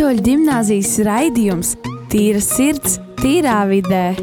Katoļu 0.00 0.22
gimnāzijas 0.24 0.94
raidījums 1.04 1.74
Tīra 2.08 2.40
sirds, 2.40 2.94
tīrā 3.18 3.58
vidē. 3.68 4.14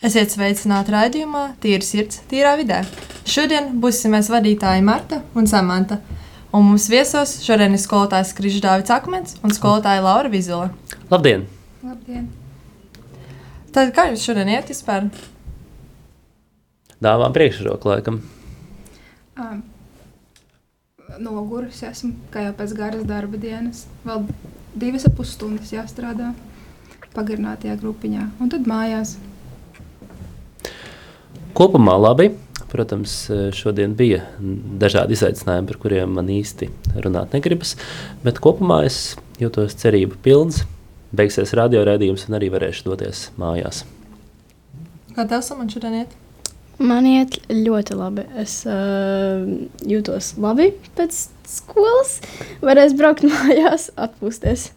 Esiet 0.00 0.32
sveicināti 0.32 0.96
raidījumā 0.96 1.44
Tīra 1.60 1.84
sirds, 1.84 2.22
tīrā 2.32 2.56
vidē. 2.56 2.80
Šodien 3.28 3.74
būsim 3.84 4.16
mēs 4.16 4.32
vadītāji 4.32 4.88
Marta 4.88 5.20
un 5.36 5.44
Samanta. 5.44 6.00
Un 6.56 6.70
mums 6.72 6.88
viesos 6.88 7.42
šodien 7.44 7.76
ir 7.76 7.84
skolotājs 7.84 8.32
Krišs 8.40 8.64
Dāvids 8.64 8.96
Akmens 8.96 9.36
un 9.44 9.52
skolotāja 9.52 10.08
Laura 10.08 10.32
Vizula. 10.32 10.72
Labdien! 11.12 11.50
Labdien! 11.84 12.30
Tad 13.76 13.92
kā 13.92 14.08
jums 14.08 14.24
šodien 14.24 14.56
iet 14.56 14.72
vispār? 14.72 15.12
Dāvām 17.04 17.36
priekšroku 17.36 17.92
laikam. 17.92 18.24
Um, 19.40 19.62
Nogurusi 21.20 21.86
esmu, 21.88 22.14
kā 22.32 22.46
jau 22.46 22.54
pēc 22.56 22.72
garas 22.76 23.04
darba 23.08 23.38
dienas. 23.40 23.84
Vēl 24.06 24.24
divas 24.78 25.04
ap 25.08 25.16
pusstundas 25.18 25.72
jāstrādā 25.72 26.30
pagarinātajā 27.12 27.76
grupiņā, 27.80 28.28
un 28.40 28.52
tad 28.52 28.68
mājās. 28.68 29.18
Kopumā 31.56 31.98
labi. 32.00 32.32
Protams, 32.72 33.26
šodien 33.52 33.92
bija 33.92 34.22
dažādi 34.80 35.12
izaicinājumi, 35.12 35.68
par 35.68 35.78
kuriem 35.82 36.14
man 36.16 36.30
īsti 36.32 36.70
runāt 37.04 37.34
negribas. 37.36 37.74
Bet 38.24 38.40
kopumā 38.40 38.78
es 38.88 39.18
jūtos 39.42 39.76
cerību 39.82 40.16
pilns. 40.24 40.62
Beigsies 41.12 41.52
radiorādījums 41.58 42.24
un 42.30 42.38
arī 42.38 42.48
varēšu 42.54 42.88
doties 42.88 43.26
mājās. 43.36 43.82
Kā 45.12 45.28
tev 45.28 45.44
man 45.58 45.68
šodien 45.68 46.00
iet? 46.00 46.16
Man 46.80 47.06
iet 47.06 47.36
ļoti 47.52 47.96
labi. 47.98 48.24
Es 48.38 48.62
uh, 48.66 49.44
jūtos 49.86 50.32
labi 50.40 50.70
pēc 50.96 51.18
skolas. 51.48 52.16
Varēs 52.64 52.96
braukt 52.98 53.26
mājās, 53.28 53.90
atpūsties. 54.00 54.70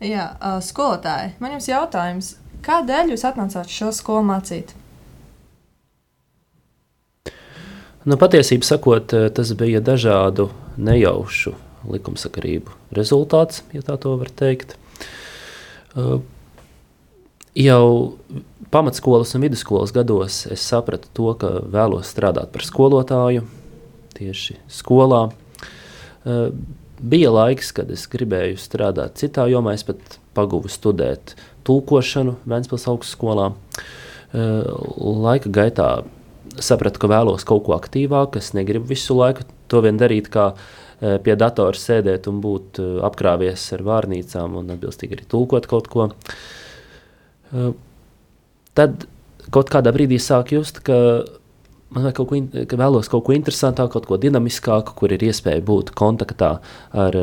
Jā, 0.00 0.30
uh, 0.40 0.58
skolotāji, 0.64 1.34
man 1.42 1.56
jums 1.56 1.68
jautājums. 1.68 2.34
Kādēļ 2.64 3.14
jūs 3.14 3.24
atnācāt 3.28 3.72
šo 3.72 3.90
skolu 3.96 4.24
mācīt? 4.32 4.74
Nu, 8.08 8.16
patiesībā 8.16 8.64
sakot, 8.64 9.12
tas 9.36 9.52
bija 9.60 9.82
dažādu 9.84 10.48
nejaušu 10.80 11.52
likumsakarību 11.88 12.72
rezultāts, 12.96 13.60
ja 13.76 13.84
tā 13.84 13.96
var 14.00 14.32
teikt. 14.36 14.76
Uh, 15.92 16.20
jau 17.56 18.16
pamatskolas 18.70 19.34
un 19.34 19.44
vidusskolas 19.44 19.92
gados 19.92 20.44
es 20.50 20.62
sapratu 20.62 21.10
to, 21.16 21.32
ka 21.40 21.52
vēlos 21.70 22.10
strādāt 22.12 22.52
par 22.54 22.66
skolotāju 22.66 23.46
tieši 24.16 24.58
skolā. 24.70 25.28
Uh, 26.20 26.50
bija 27.00 27.32
laiks, 27.32 27.72
kad 27.76 27.90
es 27.90 28.06
gribēju 28.10 28.60
strādāt 28.60 29.18
citā 29.20 29.48
jomā, 29.50 29.74
es 29.74 29.86
pat 29.88 30.18
paguvu 30.36 30.70
studēt 30.70 31.34
tulkošanu 31.66 32.36
Vēncpils 32.48 32.86
augstskolā. 32.92 33.50
Uh, 34.30 34.70
laika 35.24 35.50
gaitā 35.50 35.90
sapratu, 36.60 37.00
ka 37.02 37.10
vēlos 37.10 37.46
kaut 37.48 37.64
ko 37.66 37.74
aktīvāku. 37.76 38.40
Es 38.40 38.52
negribu 38.56 38.90
visu 38.90 39.16
laiku 39.18 39.46
to 39.70 39.82
vien 39.84 39.98
darīt, 40.00 40.30
kā 40.32 40.50
e, 40.50 41.18
pie 41.22 41.36
datora 41.38 41.78
sēdēt 41.78 42.26
un 42.30 42.40
būt 42.42 42.80
apkrāpies 43.06 43.68
ar 43.76 43.84
vārnīcām 43.86 44.58
un 44.58 44.74
atbilstīgi 44.74 45.18
arī 45.18 45.28
tulkot 45.30 45.68
kaut 45.70 45.90
ko. 45.92 46.08
Tad 48.80 49.04
kaut 49.52 49.68
kādā 49.72 49.92
brīdī 49.92 50.16
sāk 50.22 50.54
just, 50.56 50.80
ka 50.86 50.96
man 51.92 52.06
vajag 52.06 52.16
kaut 52.16 52.30
ko, 52.30 52.38
ka 52.70 52.78
vēlos 52.80 53.10
kaut 53.12 53.26
ko 53.26 53.34
interesantāku, 53.36 53.98
kaut 53.98 54.06
ko 54.08 54.20
dinamiskāku, 54.22 54.94
kur 54.96 55.12
ir 55.12 55.26
iespēja 55.26 55.60
būt 55.66 55.92
kontaktā 55.98 56.54
ar 56.96 57.18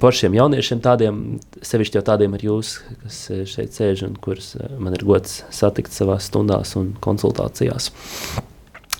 foršiem 0.00 0.34
jauniešiem, 0.34 0.80
tādiem, 0.84 1.20
sevišķi 1.64 1.98
jau 1.98 2.04
tādiem 2.06 2.34
ar 2.36 2.44
jūs, 2.44 2.74
kas 3.04 3.20
eh, 3.30 3.44
šeit 3.48 3.76
sēž 3.76 4.06
un 4.08 4.18
kurus 4.20 4.54
eh, 4.58 4.76
man 4.80 4.96
ir 4.96 5.04
gods 5.06 5.42
satikt 5.54 5.94
savā 5.94 6.18
stundās 6.22 6.74
un 6.80 6.92
konsultācijās. 7.04 7.90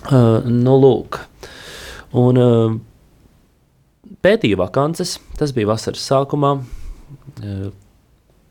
Uh, 0.05 0.45
nu, 0.45 0.75
lūk. 0.77 1.17
Un, 2.15 2.37
uh, 2.37 4.11
pētīju 4.21 4.59
vakances, 4.61 5.15
tas 5.39 5.53
bija 5.55 5.71
vasaras 5.71 6.05
sākumā. 6.05 6.51
Uh, 7.41 7.71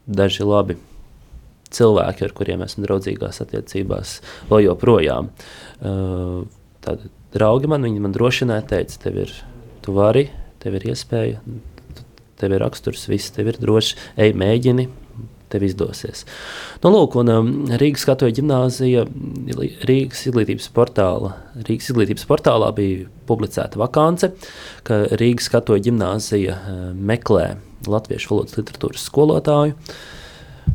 daži 0.04 0.44
labi 0.44 0.76
cilvēki, 1.74 2.26
ar 2.26 2.34
kuriem 2.36 2.64
esmu 2.66 2.86
draudzīgās 2.86 3.42
attiecībās, 3.44 4.16
vēl 4.50 4.66
joprojām. 4.68 5.30
Uh, 5.80 6.42
tādi 6.84 7.10
draugi 7.34 7.70
man, 7.70 7.86
viņi 7.86 8.02
man 8.04 8.14
drošināja, 8.14 8.66
teica, 8.74 8.98
tev 9.06 9.22
ir, 9.26 9.36
tu 9.84 9.94
vari, 9.96 10.28
tev 10.62 10.78
ir 10.78 10.90
iespēja, 10.92 11.40
tev 12.40 12.54
ir 12.54 12.64
raksturs, 12.64 13.08
viss 13.10 13.34
tev 13.34 13.52
ir 13.52 13.62
droši, 13.62 13.98
ej, 14.20 14.36
mēģini. 14.38 14.90
Tev 15.52 15.62
izdosies. 15.62 16.24
Nu, 16.82 16.88
lūk, 16.90 17.14
un 17.20 17.28
um, 17.30 17.50
Rīgas 17.78 18.02
katoļa 18.08 18.34
gimnāzija, 18.40 19.04
Rīgas 19.86 20.24
izglītības 20.26 20.66
portāla, 20.74 21.34
Rīgas 21.68 21.92
izglītības 21.92 22.24
portālā 22.26 22.72
bija 22.74 23.04
publicēta 23.28 23.78
vakance, 23.78 24.32
ka 24.88 25.04
Rīgas 25.20 25.46
katoļa 25.52 25.84
gimnāzija 25.84 26.56
uh, 26.56 26.80
meklē 26.96 27.44
latviešu 27.86 28.32
valodas 28.32 28.58
literatūras 28.58 29.06
skolotāju. 29.06 29.76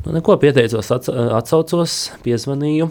Nu, 0.05 0.13
neko 0.15 0.37
pieteicos, 0.39 0.91
atsaucos, 1.35 1.99
piezvanīju. 2.23 2.87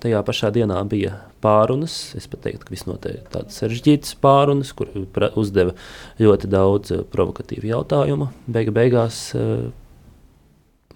Tajā 0.00 0.20
pašā 0.24 0.50
dienā 0.52 0.78
bija 0.88 1.14
pārunas. 1.44 2.12
Es 2.16 2.26
pat 2.28 2.42
teiktu, 2.44 2.66
ka 2.66 2.74
visnotaļ 2.74 3.18
tādas 3.32 3.56
sarežģītas 3.60 4.16
pārunas, 4.20 4.72
kur 4.76 4.92
uzdeva 5.40 5.72
ļoti 6.20 6.50
daudz 6.52 6.94
eh, 6.96 7.02
provokatīvu 7.12 7.68
jautājumu. 7.68 8.28
Beiga 8.48 8.74
beigās 8.76 9.22
uh, 9.36 9.70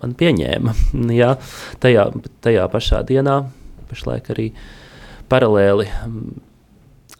man 0.03 0.15
pieņēma. 0.21 0.75
Jā, 1.21 1.35
tajā, 1.81 2.09
tajā 2.45 2.69
pašā 2.73 3.01
dienā, 3.09 3.41
pašlaik 3.91 4.31
arī 4.37 4.51
paralēli 5.33 5.89
mm, 5.89 6.39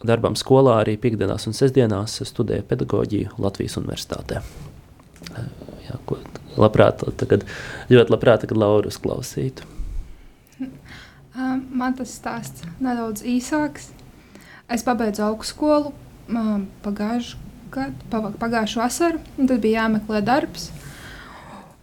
darbam 0.05 0.37
skolā, 0.37 0.83
arī 0.83 0.99
piekdienās 1.01 1.49
un 1.49 1.57
sestdienās 1.57 2.21
studēju 2.29 2.69
pedagoģiju 2.69 3.39
Latvijas 3.45 3.81
universitātē. 3.81 4.45
Jā, 5.85 6.01
ko, 6.09 6.21
labprāt, 6.61 7.05
tagad, 7.21 7.47
ļoti 7.93 8.15
labprāt, 8.15 8.45
tagad 8.45 8.61
Lauru 8.61 8.93
uzklausītu. 8.93 9.67
Man 11.81 11.97
tas 11.99 12.15
stāsts 12.19 12.67
nedaudz 12.83 13.25
īsāks. 13.27 13.91
Es 14.71 14.85
pabeidzu 14.87 15.27
augstskolu 15.27 15.93
pagājušā 16.85 17.45
gada, 17.75 18.31
pagājušā 18.41 18.81
vasarā, 18.81 19.21
un 19.39 19.51
tad 19.51 19.61
bija 19.65 19.85
jāmeklē 19.85 20.23
darbs. 20.25 20.71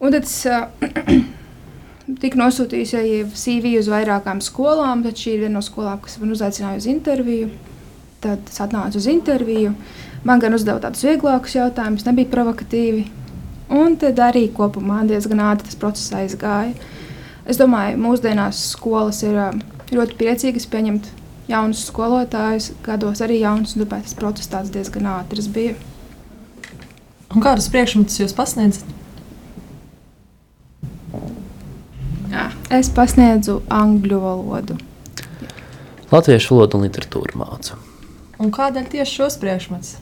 Un 0.01 0.15
tad 0.15 0.25
es 0.25 0.37
tiku 2.23 2.39
nosūtījis 2.41 3.35
CV 3.37 3.75
uz 3.79 3.89
vairākām 3.91 4.41
skolām, 4.43 5.03
tad 5.05 5.19
šī 5.19 5.35
ir 5.35 5.45
viena 5.45 5.59
no 5.59 5.65
skolām, 5.65 6.01
kas 6.03 6.17
man 6.21 6.33
uzaicināja 6.35 6.81
uz 6.81 6.89
interviju. 6.91 7.51
Tad 8.21 8.51
es 8.51 8.61
atnācu 8.61 9.01
uz 9.01 9.07
interviju. 9.09 9.73
Man 10.27 10.41
gan 10.41 10.53
uzdeva 10.53 10.81
tādus 10.83 11.01
vieglākus 11.07 11.57
jautājumus, 11.57 12.05
nebija 12.05 12.29
provokatīvi. 12.29 13.07
Un 13.71 13.95
tad 13.95 14.19
arī 14.19 14.49
kopumā 14.51 15.05
diezgan 15.07 15.39
ātri 15.47 15.69
tas 15.69 15.79
process 15.79 16.11
aizgāja. 16.15 16.73
Es 17.47 17.59
domāju, 17.59 17.99
mūsdienās 18.03 18.59
skolas 18.73 19.21
ir 19.23 19.37
ļoti 19.95 20.17
priecīgas 20.19 20.67
pieņemt 20.71 21.07
jaunus 21.51 21.85
skolotājus, 21.87 22.71
gados 22.85 23.23
arī 23.23 23.41
jaunus, 23.41 23.75
un 23.75 23.85
tāpēc 23.85 24.09
tas 24.09 24.19
process 24.19 24.51
tāds 24.51 24.73
diezgan 24.73 25.07
ātrs 25.13 25.47
bija. 25.51 25.77
Un 27.31 27.43
kādus 27.43 27.69
priekšmetus 27.71 28.19
jūs 28.19 28.35
pasniedzat? 28.35 28.83
Jā, 32.31 32.49
es 32.75 32.91
pasniedzu 32.91 33.61
angļu 33.71 34.19
valodu. 34.23 34.77
Latviešu 36.11 36.57
valodu 36.57 36.79
un 36.79 36.87
literatūru 36.89 37.39
mācu. 37.39 37.79
Un 38.41 38.51
kādēļ 38.51 38.87
tieši 38.91 39.21
šos 39.21 39.39
priekšmetus? 39.39 39.95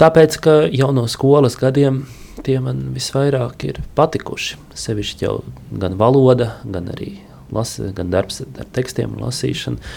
Tāpēc, 0.00 0.36
ka 0.40 0.52
jau 0.72 0.90
no 0.96 1.04
skolas 1.12 1.58
gadiem 1.60 2.06
tie 2.44 2.56
man 2.64 2.86
visvairāk 2.94 3.66
ir 3.68 3.80
patikuši. 3.98 4.56
Sevišķi 4.80 5.26
jau 5.26 5.34
gan 5.82 5.98
valoda, 6.00 6.54
gan 6.64 6.88
arī 6.94 7.18
lasi, 7.52 7.90
gan 7.96 8.12
darbs 8.12 8.40
ar 8.46 8.68
tekstiem 8.72 9.16
un 9.16 9.26
lasīšanu. 9.26 9.90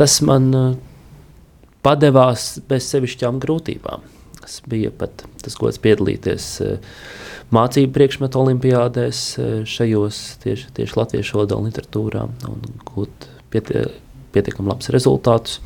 Tas 0.00 0.16
man 0.26 0.48
uh, 0.56 0.72
padevās 1.86 2.56
bez 2.68 2.88
sevišķām 2.90 3.38
grūtībām. 3.42 4.02
Tas 4.40 4.58
bija 4.66 4.90
pat 4.90 5.22
tas 5.42 5.54
gods 5.60 5.78
piedalīties 5.82 6.48
uh, 6.64 6.96
mācību 7.54 7.94
priekšmetu 7.94 8.40
olimpiādēs 8.42 9.20
uh, 9.38 9.52
šajos 9.68 10.22
tieši, 10.42 10.72
tieši 10.80 10.98
latviešu 10.98 11.38
valodā 11.38 11.60
un 11.60 11.70
literatūrā 11.70 12.24
un 12.50 12.66
gūt 12.90 13.28
pietie, 13.54 13.86
pietiekami 14.34 14.72
labus 14.72 14.90
rezultātus. 14.94 15.60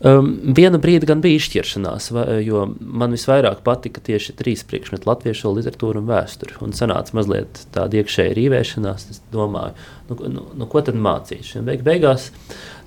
Um, 0.00 0.30
vienu 0.56 0.78
brīdi 0.80 1.04
gan 1.04 1.20
bija 1.20 1.36
izšķiršanās, 1.36 2.06
va, 2.16 2.22
jo 2.40 2.62
man 2.80 3.12
visvairāk 3.12 3.58
patika 3.66 4.00
tieši 4.00 4.32
trīs 4.38 4.62
priekšmeti- 4.64 5.04
latviešu 5.10 5.52
literatūra 5.52 6.00
un 6.00 6.06
vēsture. 6.08 6.56
Un 6.64 6.72
sanāca 6.72 7.12
mazliet 7.12 7.66
tāda 7.74 8.00
iekšēja 8.00 8.32
rīvēšanās. 8.38 9.10
Es 9.10 9.20
domāju, 9.30 9.74
nu, 10.08 10.16
nu, 10.32 10.46
nu, 10.56 10.66
ko 10.66 10.80
tad 10.80 10.96
mācīšu? 10.96 11.60
Beig, 11.68 11.84
beigās, 11.84 12.30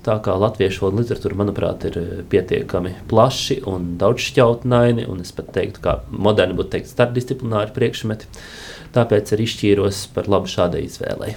tā 0.02 0.18
kā 0.26 0.34
latviešu 0.34 0.88
valoda 0.88 1.04
literatūra, 1.04 1.38
manuprāt, 1.38 1.86
ir 1.86 1.98
eh, 2.02 2.22
pietiekami 2.28 2.96
plaši 3.06 3.62
un 3.70 3.94
daudzšķautnaini, 3.96 5.06
un 5.06 5.20
es 5.20 5.30
pat 5.30 5.52
teiktu, 5.54 5.80
ka 5.86 6.00
moderni 6.10 6.58
būtu 6.58 6.70
teikt 6.70 6.90
starpdisciplināri 6.90 7.70
priekšmeti. 7.78 8.26
Tāpēc 8.94 9.36
arī 9.36 9.46
izšķīros 9.46 10.08
par 10.14 10.26
labu 10.26 10.50
šādai 10.50 10.82
izvēlei. 10.90 11.36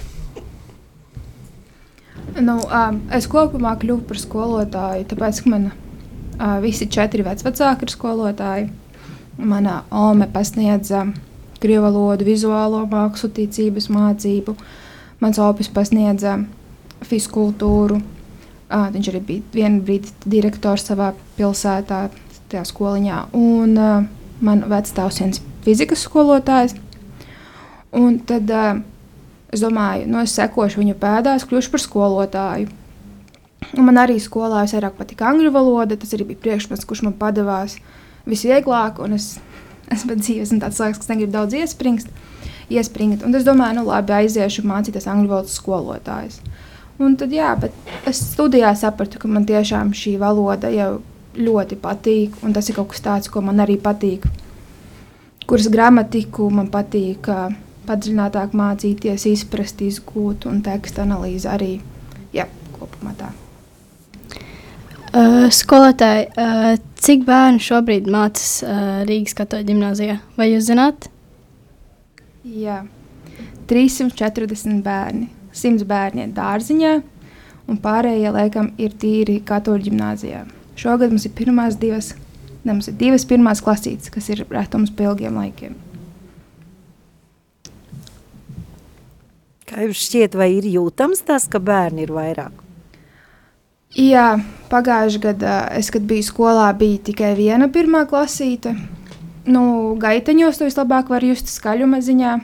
Nu, 2.36 2.58
um, 2.60 2.98
es 3.14 3.26
kopumā 3.30 3.72
kļuvu 3.80 4.04
par 4.08 4.18
skolotāju, 4.20 5.06
tāpēc, 5.08 5.40
ka 5.42 5.52
man 5.52 5.70
uh, 5.70 6.58
visi 6.62 6.88
četri 6.92 7.24
vecāki 7.24 7.86
ir 7.86 7.92
skolotāji. 7.94 8.68
Manā 9.38 9.80
ome 9.94 10.26
pasniedza 10.32 11.06
krievu 11.62 11.86
valodu, 11.86 12.26
vizuālo 12.26 12.82
mākslu, 12.90 13.30
ticības 13.34 13.88
mācību. 13.94 14.54
Mans 15.22 15.40
opis 15.42 15.70
pasniedza 15.72 16.36
fiziskultūru. 17.06 18.00
Uh, 18.68 18.90
viņš 18.92 19.10
arī 19.12 19.22
bija 19.24 19.54
vienu 19.54 19.80
brīdi 19.86 20.12
direktors 20.28 20.84
savā 20.90 21.14
pilsētā, 21.38 22.02
tajā 22.52 22.66
skoliņā. 22.68 23.22
Un 23.38 23.74
uh, 23.78 24.04
man 24.44 24.66
vecāks 24.68 25.22
viens 25.22 25.40
fizikas 25.64 26.04
skolotājs. 26.04 26.76
Un 27.96 28.20
tad 28.28 28.52
uh, 28.52 28.82
Es 29.48 29.62
domāju, 29.64 30.04
nu, 30.10 30.20
es 30.20 30.34
sekošu 30.36 30.82
viņu 30.82 30.98
pēdās, 31.00 31.46
kļūšu 31.48 31.72
par 31.72 31.80
skolotāju. 31.80 32.68
Un 33.76 33.84
man 33.84 34.00
arī 34.00 34.18
skolā 34.20 34.62
vairāk 34.68 34.96
patika 34.98 35.28
angļu 35.30 35.52
valoda. 35.52 35.96
Tas 35.96 36.12
arī 36.16 36.30
bija 36.30 36.42
priekšmets, 36.44 36.86
kurš 36.88 37.04
man 37.06 37.16
padevās 37.16 37.78
visvieglāk. 38.28 39.00
Es, 39.16 39.36
es 39.88 40.04
pēc 40.08 40.20
dzīves 40.20 40.48
esmu 40.48 40.60
tāds 40.62 40.80
cilvēks, 40.80 41.00
kas 41.02 41.12
negrib 41.12 41.32
daudz 41.34 41.56
iespringt. 41.56 42.08
iespringt. 42.68 43.24
Un 43.24 43.34
es 43.34 43.46
domāju, 43.46 43.80
nu 43.80 43.86
labi, 43.88 44.12
aiziešu 44.20 44.66
mācīties 44.68 45.08
angļu 45.08 45.32
valodas 45.32 45.56
skolotājs. 45.56 46.40
Un 46.98 47.14
tad, 47.16 47.32
jā, 47.32 47.54
bet 47.60 47.72
es 48.10 48.20
studijā 48.34 48.74
sapratu, 48.76 49.20
ka 49.22 49.30
man 49.30 49.46
tiešām 49.48 49.94
šī 49.96 50.16
valoda 50.20 50.68
jau 50.74 50.98
ļoti 51.38 51.78
patīk. 51.80 52.36
Un 52.44 52.52
tas 52.52 52.68
ir 52.68 52.76
kaut 52.76 52.92
kas 52.92 53.04
tāds, 53.04 53.32
ko 53.32 53.40
man 53.44 53.64
arī 53.64 53.78
patīk. 53.80 54.26
Kuras 55.48 55.70
gramatiku 55.72 56.50
man 56.52 56.68
patīk. 56.72 57.30
Uh, 57.32 57.67
padziļinātāk 57.88 58.54
mācīties, 58.56 59.26
izprast, 59.32 59.82
izgūt 59.84 60.46
un 60.50 60.62
teksta 60.66 61.04
analīze 61.06 61.48
arī 61.50 61.78
jā, 62.36 62.46
kopumā 62.76 63.14
tā. 63.18 63.32
Uh, 65.08 65.48
skolotāji, 65.54 66.28
uh, 66.36 66.74
cik 67.00 67.24
bērnu 67.26 67.62
šobrīd 67.64 68.10
mācās 68.12 68.58
uh, 68.60 69.00
Rīgas 69.08 69.34
katoļu 69.38 69.70
gimnājā? 69.70 70.18
Vai 70.36 70.50
jūs 70.50 70.68
zināt? 70.68 71.08
Jā, 72.44 72.82
340 73.72 74.84
bērni. 74.84 75.30
100 75.58 75.86
bērni 75.88 76.28
dārziņā, 76.36 76.92
un 77.68 77.80
pārējie 77.82 78.30
laikam 78.34 78.70
ir 78.80 78.94
tīri 79.00 79.40
katoļu 79.48 79.88
gimnājā. 79.88 80.44
Šogad 80.78 81.10
mums 81.10 81.26
ir 81.26 81.34
pirmās 81.38 81.78
divas, 81.80 82.12
ne, 82.62 82.74
mums 82.74 82.90
ir 82.92 82.98
divas 83.00 83.26
pirmās 83.28 83.62
klasītes, 83.64 84.12
kas 84.14 84.28
ir 84.30 84.44
retums 84.52 84.92
pie 84.94 85.08
ilgiem 85.08 85.40
laikiem. 85.40 85.74
Kā 89.68 89.84
jums 89.84 90.00
šķiet, 90.00 90.36
vai 90.38 90.52
ir 90.56 90.66
jūtams 90.72 91.20
tas, 91.28 91.44
ka 91.50 91.60
bērni 91.60 92.06
ir 92.06 92.12
vairāk? 92.16 92.64
Jā, 93.96 94.38
pagājušajā 94.68 95.22
gadā, 95.24 95.56
es, 95.76 95.88
kad 95.92 96.04
biju 96.08 96.24
skolā, 96.24 96.68
bija 96.76 97.00
tikai 97.08 97.32
viena 97.36 97.70
pirmā 97.72 98.04
klasīte. 98.08 98.74
Nu, 99.48 99.94
gaiteņos 100.00 100.60
to 100.60 100.68
vislabāk 100.68 101.08
var 101.12 101.24
just 101.24 101.48
skaļuma 101.48 102.00
ziņā. 102.04 102.34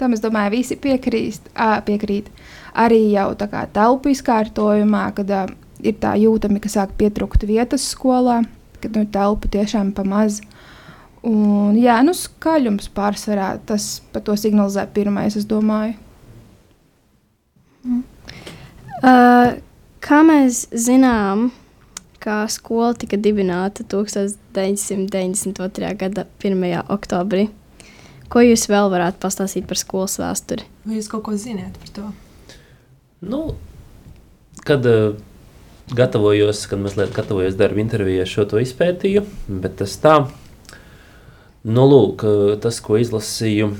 Tam 0.00 0.16
es 0.16 0.22
domāju, 0.24 0.54
visi 0.56 0.76
piekrīst, 0.80 1.50
à, 1.52 1.78
piekrīt. 1.84 2.30
Arī 2.76 3.02
jau 3.14 3.30
tā 3.36 3.48
kā 3.52 3.64
telpu 3.72 4.12
izkārtojumā, 4.12 5.06
kad 5.16 5.32
uh, 5.32 5.52
ir 5.80 5.96
tā 6.00 6.14
jūtami, 6.20 6.60
ka 6.60 6.72
sāk 6.72 6.96
pietrūkt 7.00 7.44
vietas 7.48 7.84
skolā, 7.92 8.42
kad 8.80 8.96
nu, 8.96 9.04
telpu 9.12 9.52
tiešām 9.52 9.92
pamaz. 9.96 10.40
Un, 11.24 11.76
jā, 11.80 11.98
nu, 12.04 12.16
skaļums 12.16 12.88
pārsvarā 12.96 13.54
tas 13.68 13.96
par 14.12 14.24
to 14.24 14.36
signalizē 14.40 14.84
pirmais, 14.92 15.36
es 15.36 15.48
domāju. 15.48 15.96
Uh, 18.96 19.60
kā 20.00 20.22
mēs 20.24 20.72
zinām, 20.72 21.50
kā 22.22 22.46
skola 22.48 22.94
tika 22.96 23.16
dibināta 23.20 23.84
1992. 23.84 25.90
gada 26.00 26.24
1. 26.40 26.88
oktobrī? 26.88 27.50
Ko 28.32 28.40
jūs 28.42 28.68
vēl 28.72 28.88
varētu 28.90 29.20
pastāstīt 29.22 29.66
par 29.68 29.76
skolas 29.78 30.18
vēsturi? 30.18 30.64
Vai 30.88 30.96
jūs 30.96 31.08
kaut 31.12 31.22
ko 31.28 31.36
zināt 31.38 31.76
par 31.82 31.90
to? 31.98 32.04
Nu, 33.20 33.54
kad 34.64 34.86
uh, 34.88 35.14
gatavojos, 35.92 36.66
kad 36.70 36.78
mazliet 36.80 37.12
gatavojos 37.14 37.54
darba 37.60 37.80
intervijai, 37.84 38.26
šo 38.26 38.44
to 38.48 38.56
izpētīju, 38.64 39.22
bet 39.60 39.76
tas 39.82 39.92
tā, 40.00 40.14
nu, 41.68 41.84
lūk, 41.84 42.24
tas, 42.64 42.80
ko 42.80 42.96
izlasīju 43.02 43.74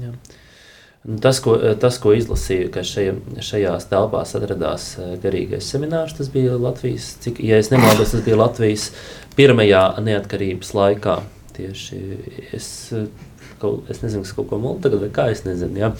Jā. 0.00 0.12
Nu, 1.04 1.16
tas, 1.16 1.38
ko, 1.40 1.54
tas, 1.80 1.96
ko 2.00 2.12
izlasīju, 2.12 2.68
ka 2.74 2.82
šajā, 2.84 3.14
šajās 3.44 3.86
telpās 3.88 4.34
atradās 4.36 4.90
eh, 5.00 5.14
garīgais 5.22 5.70
seminārs, 5.72 6.12
tas 6.18 6.28
bija 6.32 6.58
Latvijas, 6.60 7.14
cik, 7.24 7.40
ja 7.40 7.56
es 7.60 7.72
nemaldos, 7.72 8.12
tas 8.12 8.24
bija 8.26 8.36
Latvijas 8.36 8.90
pirmajā 9.38 9.84
neatkarības 10.04 10.74
laikā. 10.76 11.16
Tieši 11.56 12.00
es, 12.52 12.68
eh, 12.92 13.08
es 13.88 14.04
nezinu, 14.04 14.26
kas 14.26 14.36
kaut 14.36 14.50
ko 14.52 14.60
mulu 14.60 14.82
tagad, 14.84 15.00
vai 15.06 15.12
kā 15.14 15.30
es 15.32 15.46
nezinu, 15.48 15.80
jā. 15.80 15.92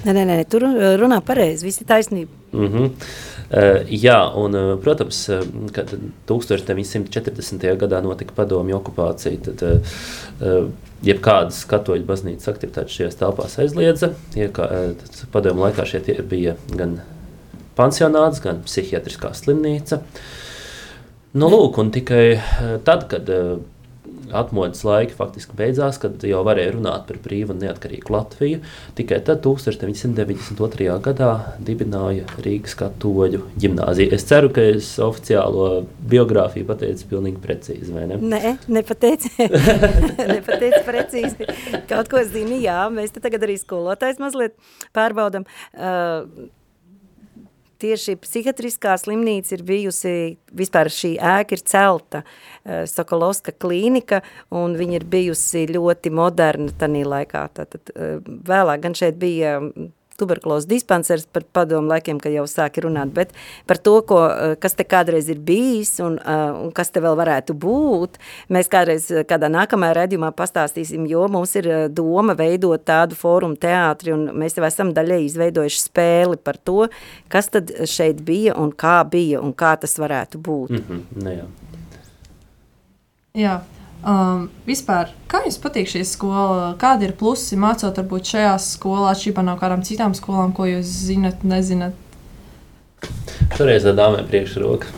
Nē, 0.00 0.12
nē, 0.16 0.22
nē, 0.24 0.36
tur 0.50 0.64
runā 1.00 1.20
pareizi, 1.24 1.66
visi 1.66 1.84
taisnība. 1.84 2.32
Mm 2.52 2.66
-hmm. 2.66 2.90
uh, 2.90 3.90
jā, 4.04 4.18
un, 4.34 4.54
uh, 4.54 4.78
protams, 4.82 5.30
kad 5.72 5.94
1940. 6.26 7.76
gadā 7.76 8.02
notika 8.02 8.32
padomju 8.36 8.76
okupācija, 8.76 9.38
tad 9.44 9.62
uh, 9.62 10.68
jebkādas 11.02 11.64
katoļu 11.66 12.04
baznīcas 12.04 12.48
aktivitātes 12.48 12.96
šajās 12.96 13.16
telpās 13.16 13.58
aizliedza. 13.58 14.12
Ja, 14.34 14.48
padomju 15.32 15.64
laikā 15.64 15.86
šeit 15.86 16.10
bija 16.28 16.56
gan 16.76 17.00
pansionāts, 17.76 18.42
gan 18.42 18.62
psihiatriskā 18.64 19.34
slimnīca. 19.34 20.00
Nu, 21.32 21.48
lūk, 21.48 21.78
un 21.78 21.90
tikai 21.90 22.40
tad, 22.84 23.06
kad 23.08 23.30
atmodas 24.32 24.82
laiki 24.86 25.14
faktiski 25.16 25.56
beidzās, 25.58 25.98
kad 26.00 26.22
jau 26.26 26.40
varēja 26.46 26.74
runāt 26.76 27.06
par 27.08 27.18
brīvu 27.22 27.54
un 27.54 27.62
neatkarīgu 27.64 28.14
Latviju. 28.14 28.60
Tikai 28.98 29.20
tad, 29.26 29.42
1992. 29.44 30.88
gadā, 31.04 31.30
dibināja 31.66 32.26
Rīgas 32.44 32.76
katoļu 32.80 33.42
ģimnāziju. 33.60 34.12
Es 34.16 34.26
ceru, 34.28 34.52
ka 34.54 34.64
es 34.74 34.92
oficiālo 35.02 35.84
biogrāfiju 36.12 36.68
pateicu 36.68 37.10
pilnīgi 37.10 37.42
precīzi, 37.42 37.90
vai 37.96 38.06
ne? 38.10 38.20
Nē, 38.20 38.54
nepateici, 38.70 39.34
nepateici 40.34 40.84
precīzi. 40.86 41.50
Kaut 41.90 42.12
ko 42.12 42.22
zini, 42.26 42.62
jā, 42.64 42.84
mēs 42.94 43.14
te 43.14 43.22
tagad 43.24 43.46
arī 43.46 43.58
skolotājs 43.60 44.22
mazliet 44.22 44.56
pārbaudam. 44.96 45.48
Uh, 45.74 46.48
tieši 47.80 48.16
psihiatriskā 48.20 48.96
slimnīca 49.00 49.56
ir 49.56 49.64
bijusi, 49.66 50.14
vispār 50.56 50.90
šī 50.92 51.14
ēka 51.16 51.56
ir 51.56 51.64
celta, 51.66 52.24
uh, 52.24 52.82
Sokolovska 52.90 53.54
klīnika, 53.60 54.22
un 54.54 54.76
viņa 54.78 55.00
ir 55.00 55.08
bijusi 55.10 55.66
ļoti 55.70 56.12
moderna 56.14 56.74
tanī 56.80 57.06
laikā. 57.08 57.46
Tātad, 57.56 57.94
uh, 57.94 58.20
vēlāk 58.24 58.84
gan 58.84 58.98
šeit 58.98 59.18
bija 59.20 59.58
tuberkulozes 60.20 60.68
dispansers 60.70 61.26
par 61.32 61.44
padomu 61.56 61.90
laikiem, 61.90 62.20
kad 62.22 62.34
jau 62.34 62.46
sāki 62.50 62.84
runāt, 62.84 63.12
bet 63.16 63.32
par 63.70 63.80
to, 63.80 63.96
ko, 64.06 64.20
eh, 64.28 64.54
kas 64.60 64.76
te 64.78 64.84
kādreiz 64.84 65.30
ir 65.32 65.40
bijis 65.46 65.96
un, 66.04 66.18
eh, 66.18 66.52
un 66.64 66.72
kas 66.76 66.90
te 66.90 67.00
vēl 67.00 67.16
varētu 67.18 67.56
būt, 67.64 68.20
mēs 68.50 68.70
kādreiz 68.72 69.10
eh, 69.10 69.24
kādā 69.24 69.50
nākamajā 69.52 69.96
redzījumā 70.00 70.32
pastāstīsim, 70.36 71.08
jo 71.10 71.26
mums 71.28 71.56
ir 71.56 71.70
doma 71.88 72.36
veidot 72.38 72.84
tādu 72.84 73.18
fórumu 73.18 73.58
teātri 73.60 74.14
un 74.14 74.28
mēs 74.42 74.58
jau 74.58 74.66
esam 74.68 74.94
daļai 74.96 75.24
izveidojuši 75.26 75.82
spēli 75.88 76.40
par 76.44 76.60
to, 76.64 76.88
kas 77.28 77.48
tad 77.48 77.72
šeit 77.88 78.24
bija 78.26 78.56
un 78.60 78.72
kā 78.72 79.00
bija 79.08 79.40
un 79.42 79.54
kā 79.54 79.76
tas 79.80 79.96
varētu 79.98 80.40
būt. 80.40 80.70
Mm 80.70 80.84
-hmm, 80.88 81.24
ne, 81.24 81.36
jā. 81.36 81.46
Jā, 83.34 83.60
Um, 84.00 84.46
vispār, 84.64 85.10
kā 85.28 85.42
jums 85.44 85.58
patīk 85.60 85.90
šī 85.92 86.04
skola? 86.08 86.70
Kādi 86.80 87.08
ir 87.08 87.16
plusi 87.18 87.58
mācot 87.60 87.98
varbūt 88.00 88.32
šajā 88.32 88.54
skolā, 88.64 89.10
atšķirībā 89.12 89.44
no 89.44 89.56
kādām 89.60 89.84
citām 89.84 90.14
skolām, 90.16 90.54
ko 90.56 90.68
jūs 90.68 90.88
zinat, 91.10 91.44
nezināt? 91.44 91.92
Šoreiz 93.58 93.84
ar 93.88 93.98
dāmai 93.98 94.24
priekšroka. 94.28 94.88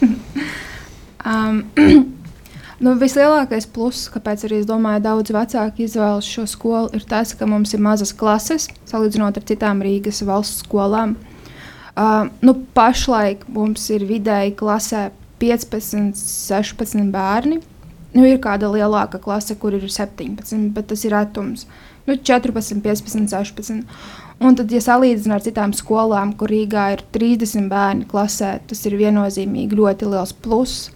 um, 1.30 1.62
Nu, 2.80 2.94
vislielākais 2.96 3.66
pluss, 3.68 4.06
kāpēc 4.08 4.46
arī 4.46 4.62
es 4.62 4.68
domāju, 4.68 5.02
daudz 5.04 5.32
vecāki 5.36 5.84
izvēlas 5.84 6.24
šo 6.24 6.46
skolu, 6.48 6.88
ir 6.96 7.02
tas, 7.04 7.34
ka 7.36 7.44
mums 7.44 7.74
ir 7.76 7.82
mazas 7.84 8.14
klases, 8.16 8.70
salīdzinot 8.88 9.36
ar 9.36 9.44
citām 9.50 9.82
Rīgas 9.84 10.22
valsts 10.24 10.62
skolām. 10.64 11.12
Uh, 11.92 12.30
nu, 12.40 12.54
pašlaik 12.72 13.44
mums 13.52 13.84
ir 13.92 14.06
vidēji 14.08 14.54
klasē 14.56 15.10
15, 15.42 16.16
16 16.16 17.12
bērni. 17.12 17.60
Nu, 18.14 18.24
ir 18.26 18.40
kāda 18.42 18.70
lielāka 18.72 19.20
klase, 19.22 19.54
kur 19.60 19.76
ir 19.76 19.86
17, 19.86 20.70
bet 20.74 20.88
tas 20.90 21.04
ir 21.06 21.14
retums. 21.14 21.66
Nu, 22.08 22.16
14, 22.16 22.80
15, 22.82 23.28
16. 23.30 23.84
Un 24.40 24.56
tad, 24.56 24.72
ja 24.72 24.80
salīdzinām 24.82 25.36
ar 25.36 25.44
citām 25.44 25.72
skolām, 25.76 26.32
kur 26.40 26.50
Rīgā 26.50 26.86
ir 26.94 27.04
30 27.14 27.68
bērni 27.70 28.08
klasē, 28.10 28.54
tas 28.66 28.80
ir 28.88 28.96
viennozīmīgi 28.98 29.76
ļoti 29.78 30.08
liels 30.08 30.32
pluss. 30.32 30.88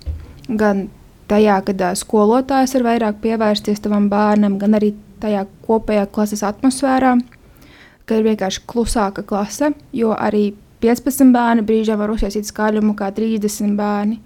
Gan 0.48 0.88
tajā, 1.30 1.60
kad 1.68 1.84
skolotājs 2.00 2.74
ir 2.74 2.86
vairāk 2.86 3.20
pievērsties 3.22 3.84
tavam 3.84 4.08
bērnam, 4.12 4.58
gan 4.58 4.78
arī 4.80 4.94
tajā 5.22 5.44
kopējā 5.66 6.08
klases 6.12 6.42
atmosfērā, 6.44 7.14
ka 8.04 8.18
ir 8.18 8.26
vienkārši 8.26 8.64
klusāka 8.68 9.24
klase, 9.28 9.70
jo 9.92 10.12
arī 10.16 10.50
15 10.84 11.32
bērni 11.32 11.64
brīžā 11.64 11.96
var 12.00 12.12
uztaisīt 12.12 12.48
skaļumu 12.50 12.96
kā 12.98 13.12
30 13.16 13.76
bērni. 13.78 14.18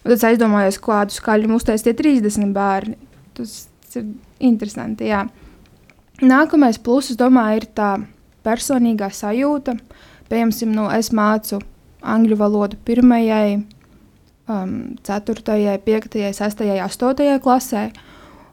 Un 0.00 0.08
tad 0.08 0.16
es 0.16 0.26
aizdomājos, 0.30 0.80
kādu 0.80 1.14
skaļumu 1.14 1.58
uztaisīt 1.60 1.90
tie 1.90 1.96
30 1.98 2.54
bērni. 2.56 2.96
Tas, 3.36 3.66
ir 3.96 4.06
interesanti. 4.40 5.10
Jā. 5.10 5.26
Nākamais 6.20 6.78
pluss, 6.80 7.16
domāju, 7.18 7.62
ir 7.62 7.68
tā 7.76 7.90
personīgā 8.46 9.10
sajūta. 9.12 9.76
Piemēram, 10.30 10.72
nu, 10.76 10.86
es 10.94 11.10
mācu 11.16 11.60
angļu 12.00 12.38
valodu 12.40 12.78
pirmajai, 12.86 13.60
um, 14.48 14.74
ceturtajai, 15.06 15.76
piektajai, 15.84 16.32
sestajai, 16.36 16.78
astotajai 16.84 17.40
klasē, 17.42 17.88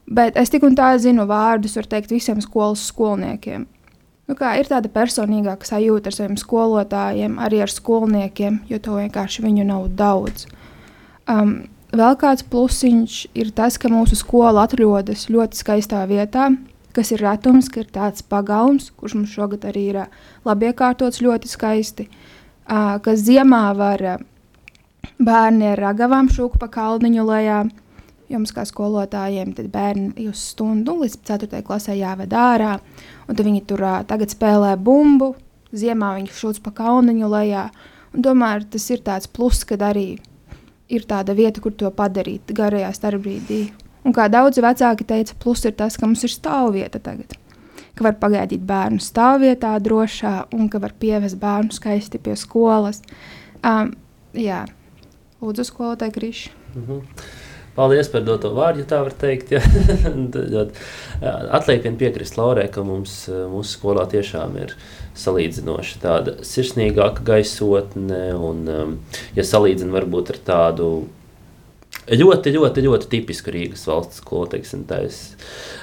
bet 0.07 0.39
es 0.39 0.51
tik 0.51 0.65
un 0.67 0.75
tā 0.75 0.93
zinu 1.01 1.27
vārdus, 1.29 1.77
var 1.79 1.87
teikt, 1.91 2.11
visiem 2.15 2.41
skolas 2.43 2.87
skolniekiem. 2.91 3.67
Nu, 4.27 4.35
kā, 4.35 4.57
ir 4.59 4.67
tāda 4.67 4.91
personīgāka 4.91 5.69
sajūta 5.69 6.11
ar 6.11 6.15
saviem 6.17 6.35
skolotājiem, 6.39 7.37
arī 7.39 7.61
ar 7.63 7.71
skolniekiem, 7.71 8.61
jo 8.67 8.79
to 8.83 8.97
vienkārši 8.99 9.45
viņu 9.45 9.67
nav 9.69 9.87
daudz. 9.95 10.49
Um, 11.27 11.67
vēl 11.91 12.15
kāds 12.19 12.45
plusiņš 12.47 13.19
ir 13.35 13.51
tas, 13.55 13.77
ka 13.79 13.91
mūsu 13.91 14.17
skola 14.19 14.63
atrodas 14.67 15.27
ļoti 15.31 15.59
skaistā 15.59 16.03
vietā, 16.07 16.49
kas 16.95 17.11
ir 17.13 17.21
retums, 17.21 17.69
ka 17.69 17.83
ir 17.83 17.89
tāds 17.93 18.23
pagalms, 18.25 18.91
kurš 18.97 19.17
mums 19.19 19.33
šogad 19.35 19.67
arī 19.69 19.83
ir 19.91 19.99
labi 20.47 20.71
iekārtots 20.71 21.21
ļoti 21.21 21.51
skaisti, 21.51 22.07
ka 22.67 23.15
ziemā 23.15 23.65
var 23.77 24.05
bērni 25.17 25.67
ar 25.73 25.83
ragavām 25.87 26.31
šūku 26.33 26.59
pa 26.61 26.69
kalniņu 26.73 27.25
lejā, 27.27 27.59
jums 28.31 28.51
kā 28.51 28.65
skolotājiem, 28.67 29.53
tad 29.55 29.69
bērni 29.71 30.27
uz 30.27 30.41
stundu 30.51 30.97
līdz 31.03 31.19
4. 31.29 31.61
klasē 31.63 31.95
jāved 31.95 32.33
ārā, 32.35 32.77
un 33.27 33.35
tad 33.35 33.45
viņi 33.47 33.63
tur 33.69 33.85
tagad 34.09 34.33
spēlē 34.33 34.73
bumbu, 34.79 35.33
ziemā 35.71 36.15
viņi 36.17 36.33
šūc 36.39 36.63
pa 36.65 36.73
kalniņu 36.81 37.29
lejā, 37.31 37.67
un 38.15 38.25
tomēr 38.25 38.67
tas 38.71 38.89
ir 38.91 39.05
tāds 39.05 39.29
plus, 39.31 39.63
kad 39.67 39.85
arī 39.85 40.17
ir 40.89 41.05
tāda 41.07 41.35
vieta, 41.37 41.61
kur 41.61 41.73
to 41.75 41.89
padarīt 41.93 42.53
garajā 42.55 42.91
starpbrīdī. 42.95 43.61
Un 44.07 44.15
kā 44.15 44.27
daudzi 44.31 44.63
vecāki 44.63 45.07
teica, 45.07 45.35
plus 45.39 45.65
ir 45.67 45.75
tas, 45.79 45.97
ka 45.99 46.07
mums 46.07 46.23
ir 46.23 46.31
stāvvieta 46.31 47.01
tagad. 47.03 47.35
Ka 47.97 48.05
var 48.05 48.19
pagaidīt 48.21 48.61
bērnu 48.67 49.01
stāvvietā 49.03 49.73
drošā 49.83 50.35
un 50.55 50.69
ka 50.71 50.79
var 50.79 50.93
pievest 50.99 51.39
bērnu 51.41 51.75
skaisti 51.75 52.21
pie 52.21 52.37
skolas. 52.39 53.01
Um, 53.65 53.91
jā, 54.37 54.63
lūdzu, 55.41 55.65
skolotāji 55.67 56.15
Kriši. 56.15 56.55
Mm 56.75 56.85
-hmm. 56.87 57.01
Paldies 57.77 58.07
par 58.09 58.23
doto 58.25 58.49
vārdu, 58.57 58.81
ja 58.81 58.85
tā 58.89 59.03
var 59.05 59.13
teikt. 59.13 59.51
Ja. 59.51 59.61
Atliek 61.57 61.83
vien 61.83 61.97
piekrist 61.97 62.37
Laurai, 62.37 62.67
ka 62.73 62.81
mums 62.83 63.29
mūsu 63.29 63.77
skolā 63.77 64.07
tiešām 64.09 64.57
ir 64.57 64.73
salīdzinoši 65.17 66.01
tāda 66.03 66.37
sirsnīgāka 66.45 67.25
gaisotne. 67.27 68.23
Un, 68.37 68.65
um, 68.71 68.97
ja 69.37 69.45
salīdzina 69.47 69.95
varbūt 69.97 70.33
ar 70.35 70.41
tādu 70.51 70.91
ļoti, 72.07 72.53
ļoti, 72.55 72.83
ļoti 72.85 73.09
tipisku 73.11 73.51
Rīgas 73.53 73.85
valsts 73.87 74.21
skolu. 74.21 74.47
Teiksim, 74.53 74.85
tais. 74.87 75.19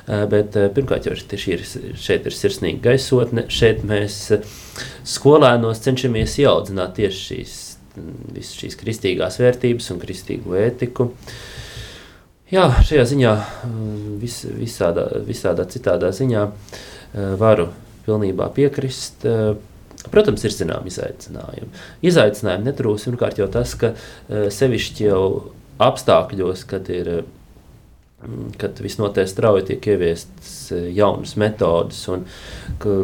Bet 0.06 0.56
pirmkārt, 0.76 1.08
jau 1.08 1.16
ir, 1.16 1.64
šeit 2.00 2.28
ir 2.28 2.36
sirsnīga 2.36 2.90
gaisotne. 2.90 3.46
Šeit 3.52 3.84
mēs 3.88 4.20
skolēnos 5.08 5.82
cenšamies 5.84 6.38
ieaudzināt 6.42 6.96
tieši 6.98 7.24
šīs, 7.28 7.58
visas 8.34 8.56
šīs 8.62 8.78
kristīgās 8.80 9.40
vērtības 9.42 9.90
un 9.94 10.02
kristīgo 10.02 10.56
ētiku. 10.60 11.10
Jā, 12.52 12.68
šajā 12.86 13.06
ziņā, 13.10 13.30
vis, 14.20 14.42
visādā, 14.46 15.08
visādā 15.26 15.64
citādā 15.70 16.12
ziņā 16.14 16.44
varu 17.40 17.70
pilnībā 18.06 18.50
piekrist. 18.56 19.26
Protams, 20.12 20.44
ir 20.44 20.52
zināms 20.52 20.92
izaicinājumi. 20.92 21.70
Izaicinājumi 22.04 22.68
netrūks 22.68 23.06
pirmkārt 23.08 23.38
jau 23.40 23.46
tas, 23.52 23.73
ka 23.80 23.94
sevišķi 24.28 25.06
jau 25.06 25.23
apstākļos, 25.82 26.66
kad 26.68 26.90
ir 26.92 27.11
mm, 27.23 28.50
kad 28.61 28.82
visnotaļ 28.84 29.30
strauji 29.30 29.68
tiek 29.70 29.88
ieviestas 29.94 30.75
jaunas 30.92 31.34
metodes, 31.40 32.02
un 32.12 32.26
ka, 32.82 33.00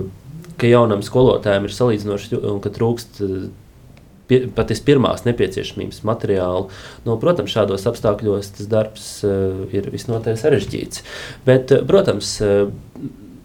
ka 0.60 0.70
jaunam 0.70 1.02
skolotājam 1.06 1.66
ir 1.66 1.76
salīdzinoši, 1.78 2.42
un 2.52 2.60
ka 2.60 2.74
trūkst 2.76 3.22
pie, 4.30 4.44
pat 4.54 4.72
pirmās 4.86 5.24
nepieciešamības 5.26 6.04
materiālu. 6.06 6.68
Nu, 7.06 7.16
protams, 7.22 7.52
šādos 7.54 7.88
apstākļos 7.90 8.54
tas 8.58 8.70
darbs 8.70 9.08
ir 9.24 9.90
visnotaļ 9.92 10.38
sarežģīts. 10.40 11.04
Bet, 11.48 11.74
protams, 11.90 12.36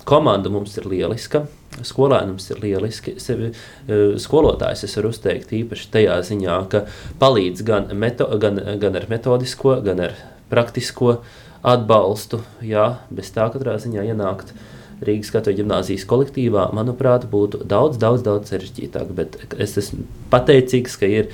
komanda 0.06 0.52
mums 0.54 0.78
ir 0.80 0.88
lieliska. 0.90 1.46
Skolēnums 1.86 2.48
ir 2.54 2.62
lieliski. 2.64 3.18
Sevi, 3.20 3.52
eh, 3.52 4.16
skolotājs 4.22 4.86
es 4.88 4.96
varu 4.96 5.12
uzteikt 5.12 5.52
īpaši 5.52 5.90
tajā 5.92 6.20
ziņā, 6.30 6.60
ka 6.70 6.86
palīdz 7.20 7.66
gan, 7.66 7.90
meto, 7.94 8.30
gan, 8.40 8.62
gan 8.80 8.96
ar 8.96 9.10
metodisko, 9.10 9.82
gan 9.84 10.00
ar 10.00 10.16
praktisko 10.50 11.20
atbalstu. 11.64 12.42
Jā, 12.62 12.98
bez 13.12 13.32
tā 13.32 13.50
katrā 13.52 13.76
ziņā 13.82 14.08
ienākt 14.14 14.56
Rīgas 15.04 15.32
katoļu 15.34 15.60
gimnāzijas 15.60 16.06
kolektīvā, 16.08 16.70
manuprāt, 16.72 17.26
būtu 17.28 17.66
daudz, 17.68 17.98
daudz, 18.00 18.22
daudz 18.24 18.54
sarežģītāk. 18.54 19.12
Bet 19.18 19.36
es 19.60 19.76
esmu 19.82 20.06
pateicīgs, 20.32 20.96
ka 21.02 21.10
ir 21.12 21.34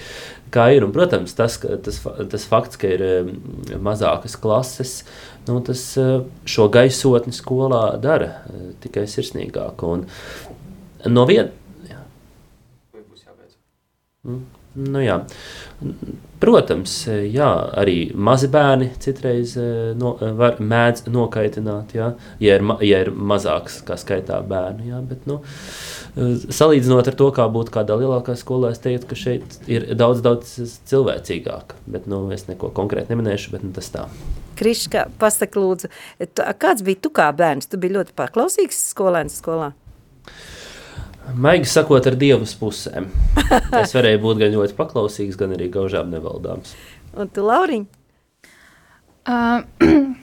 kā 0.51 0.67
ir. 0.75 0.85
Un, 0.85 0.93
protams, 0.95 1.35
tas, 1.37 1.59
tas, 1.85 1.99
tas 2.31 2.47
fakts, 2.49 2.79
ka 2.81 2.89
ir 2.89 3.03
mazākas 3.83 4.37
klases, 4.41 5.01
nu, 5.47 5.59
tas 5.65 5.83
šo 6.45 6.69
gaisotni 6.73 7.33
skolā 7.35 7.83
dara 8.01 8.33
tikai 8.83 9.07
sirsnīgāk. 9.09 9.85
Un, 9.87 10.05
no 11.09 11.27
vienas. 11.29 11.57
Mm. 14.21 14.41
Nu, 14.71 15.01
jā. 15.03 15.17
Protams, 16.41 16.93
jā, 17.27 17.47
arī 17.77 17.95
mazi 18.15 18.47
bērni 18.51 18.87
citreiz 19.03 19.57
no, 19.99 20.13
var, 20.37 20.61
mēdz 20.63 21.09
nokaitināt, 21.11 21.91
jā, 21.97 22.13
ja, 22.39 22.55
ir, 22.55 22.63
ja 22.87 23.01
ir 23.03 23.11
mazāks 23.11 23.81
kā 23.85 23.97
skaitā 23.99 24.39
bērnu. 24.47 24.87
Jā, 24.93 25.01
bet, 25.09 25.27
nu, 25.29 25.41
salīdzinot 26.47 27.11
ar 27.11 27.17
to, 27.19 27.27
kā 27.35 27.49
būtu 27.51 27.75
kādā 27.75 27.99
lielākā 27.99 28.37
skolā, 28.39 28.71
es 28.71 28.79
teiktu, 28.83 29.09
ka 29.11 29.19
šeit 29.19 29.59
ir 29.67 29.89
daudz, 29.99 30.23
daudz 30.23 30.55
cilvēcīgāk. 30.89 31.75
Bet, 31.91 32.07
nu, 32.11 32.23
es 32.31 32.47
neko 32.47 32.71
konkrēti 32.77 33.11
neminēšu, 33.11 33.51
bet 33.57 33.67
nu, 33.67 33.73
tas 33.75 33.91
tā. 33.91 34.07
Kriška, 34.61 35.07
pasaka 35.21 35.57
lūdzu, 35.57 35.89
kāds 36.61 36.85
bija 36.85 37.01
tu 37.01 37.09
kā 37.13 37.31
bērns? 37.33 37.69
Tu 37.71 37.79
biji 37.81 37.97
ļoti 37.97 38.13
paklausīgs 38.17 38.83
skolēns 38.91 39.39
skolā? 39.41 39.71
Maigi 41.37 41.69
sakot, 41.69 42.05
ar 42.09 42.17
dievas 42.19 42.53
pusēm. 42.57 43.07
Es 43.81 43.93
varēju 43.95 44.21
būt 44.23 44.41
gan 44.41 44.53
ļoti 44.55 44.75
paklausīgs, 44.77 45.37
gan 45.39 45.55
arī 45.55 45.69
gaužām 45.73 46.11
nevaldāms. 46.13 46.73
Un 47.17 47.29
tu, 47.31 47.45
Lauriņ? 47.45 47.87
Uh, 49.21 49.61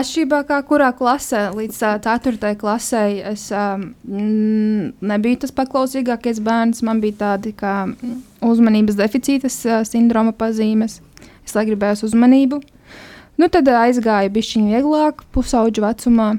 Atšķirībā 0.00 0.44
kā 0.46 0.60
kurā 0.66 0.92
klasē, 0.94 1.48
līdz 1.50 1.78
uh, 1.82 1.96
4. 2.02 2.52
klasē, 2.58 3.04
es 3.32 3.48
uh, 3.50 3.80
nebiju 4.06 5.40
tas 5.42 5.54
paklausīgākais 5.54 6.38
bērns. 6.46 6.84
Man 6.86 7.02
bija 7.02 7.18
tādi 7.24 7.50
kā 7.58 7.74
uzmanības 8.46 8.98
deficītas 9.00 9.56
uh, 9.66 9.80
sindroma 9.86 10.30
pazīmes. 10.30 11.00
Es 11.42 11.56
lai 11.58 11.66
gribēju 11.66 12.06
uzmanību. 12.06 12.60
Nu, 13.40 13.48
tad 13.48 13.68
aizgāju 13.72 14.32
bišķiņu 14.36 14.74
vieglāk, 14.74 15.24
pusauģu 15.32 15.86
vecumā. 15.86 16.34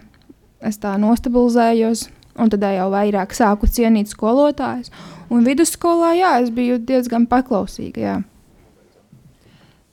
Es 0.62 0.77
tā 0.77 0.93
nostabilizējos, 1.01 2.05
Un 2.39 2.51
tad 2.51 2.63
jau 2.63 2.89
vairāk 2.93 3.34
sāku 3.36 3.67
cienīt 3.67 4.12
skolotājus. 4.12 4.91
Un 5.31 5.46
vidusskolā, 5.48 6.13
jā, 6.20 6.36
es 6.43 6.51
biju 6.53 6.79
diezgan 6.79 7.27
paklausīga. 7.29 8.01
Jā. 8.01 8.17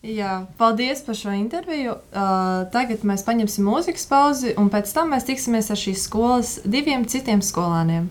Jā, 0.08 0.34
paldies 0.60 1.02
par 1.04 1.18
šo 1.18 1.34
interviju. 1.34 1.96
Uh, 2.14 2.62
tagad 2.72 3.02
mēs 3.06 3.24
paņemsim 3.26 3.66
mūzikas 3.66 4.06
pauzi, 4.08 4.54
un 4.60 4.70
pēc 4.72 4.92
tam 4.94 5.12
mēs 5.14 5.26
tiksimies 5.26 5.72
ar 5.74 5.80
šīs 5.80 6.06
skolas 6.06 6.54
diviem 6.64 7.04
citiem 7.10 7.42
skolāniem. 7.44 8.06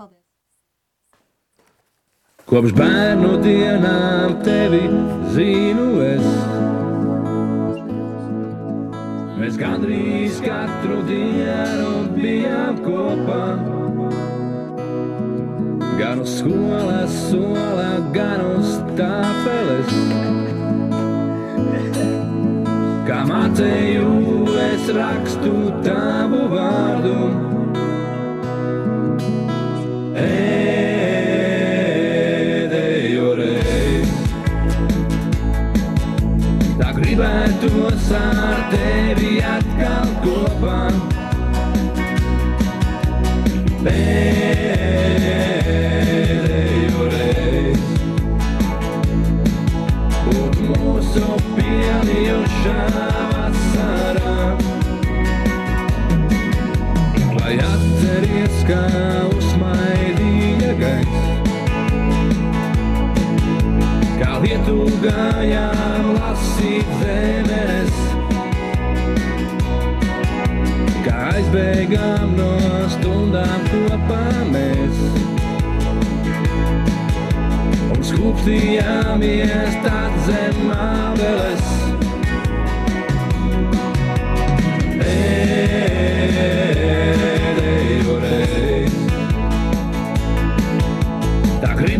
Paldies! 0.00 0.24
Kopš 2.48 2.72
bērnu 2.80 3.36
dienām 3.44 4.40
tevi 4.48 4.86
zinu 5.36 5.92
es. 6.08 6.57
Mēs 9.38 9.54
gandrīz 9.54 10.40
katru 10.42 10.96
dienu 11.06 12.10
bijām 12.16 12.80
kopā. 12.82 13.44
Gan 16.00 16.22
uz 16.24 16.32
skolas, 16.40 17.14
sola, 17.28 17.92
gan 18.16 18.42
uz 18.56 18.72
tāfeles. 18.98 19.94
Kā 23.06 23.18
mācēju, 23.30 24.10
es 24.64 24.90
rakstu 24.98 25.54
tavu 25.86 26.42
vārdu. 26.56 27.14
Ēdēju 30.24 30.86
reiz. 33.44 34.10
Tā 36.82 36.88
gribētos 36.98 38.12
ar 38.18 38.47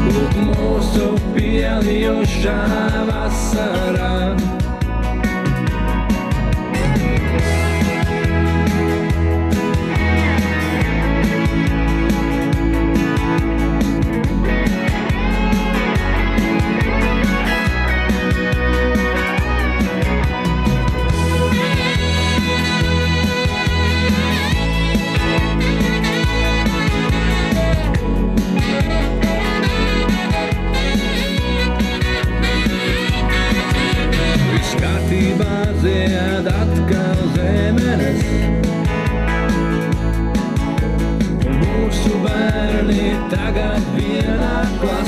Būt 0.07 0.39
mūsu 0.47 1.11
pielijušā 1.35 2.59
vasarā. 3.11 4.13
Mūsu 42.63 42.71
bērni 42.71 43.15
tagad 43.31 43.83
vienā 43.95 44.53
klasē. 44.79 45.02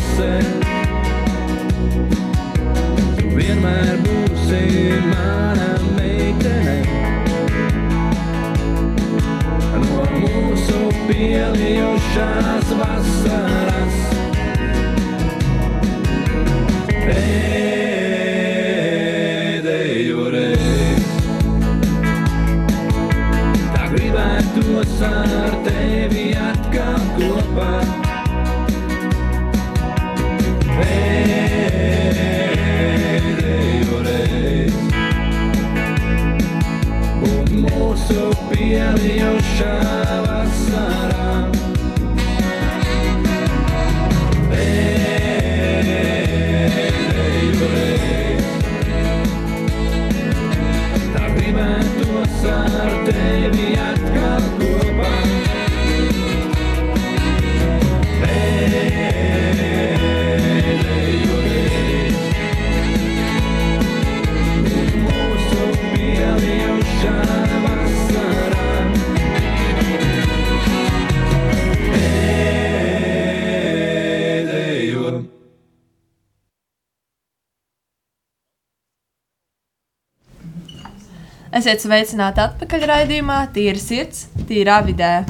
Esiet 81.66 81.82
sveicināti 81.82 82.44
atpakaļ 82.44 82.84
raidījumā, 82.86 83.36
tīra 83.50 83.80
sirds, 83.82 84.28
tīrā 84.46 84.76
vidē. 84.86 85.24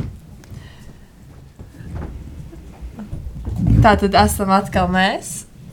Tātad 3.85 4.17
esam 4.19 4.51
atkal 4.51 4.91
mēs, 4.91 5.29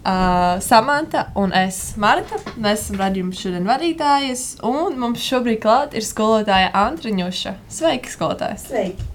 uh, 0.06 0.62
Samants 0.62 1.18
un 1.42 1.50
es, 1.64 1.80
Marta. 1.98 2.38
Mēs 2.54 2.84
esam 2.84 3.02
radījuma 3.02 3.34
šodien 3.34 3.66
vadītājas, 3.66 4.46
un 4.62 5.02
mums 5.02 5.26
šobrīd 5.26 5.58
klāt 5.66 5.98
ir 5.98 6.06
skolotāja 6.06 6.70
Antriņuša. 6.84 7.58
Sveiki, 7.66 8.14
skolotājs! 8.14 8.70
Sveiki! 8.70 9.10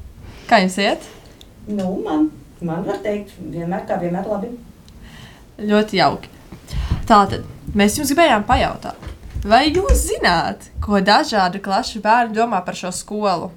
Kā 0.51 0.59
jums 0.65 0.75
iet? 0.83 1.11
Nu, 1.69 1.93
man, 2.03 2.27
man 2.59 2.83
var 2.91 2.99
teikt, 3.07 3.37
vienmēr 3.39 3.87
kā 3.87 4.03
vienmēr 4.03 4.27
labi. 4.35 4.51
Ļoti 5.63 6.03
jauki. 6.03 6.39
Tātad 7.07 7.47
mēs 7.71 8.01
jums 8.01 8.11
gribējām 8.11 8.43
pajautāt, 8.51 9.13
vai 9.47 9.67
jūs 9.71 10.07
zināt, 10.09 10.67
ko 10.83 10.99
dažādu 11.03 11.61
klašu 11.63 12.01
bērni 12.03 12.35
domā 12.37 12.59
par 12.65 12.77
šo 12.77 12.91
skolu? 12.95 13.51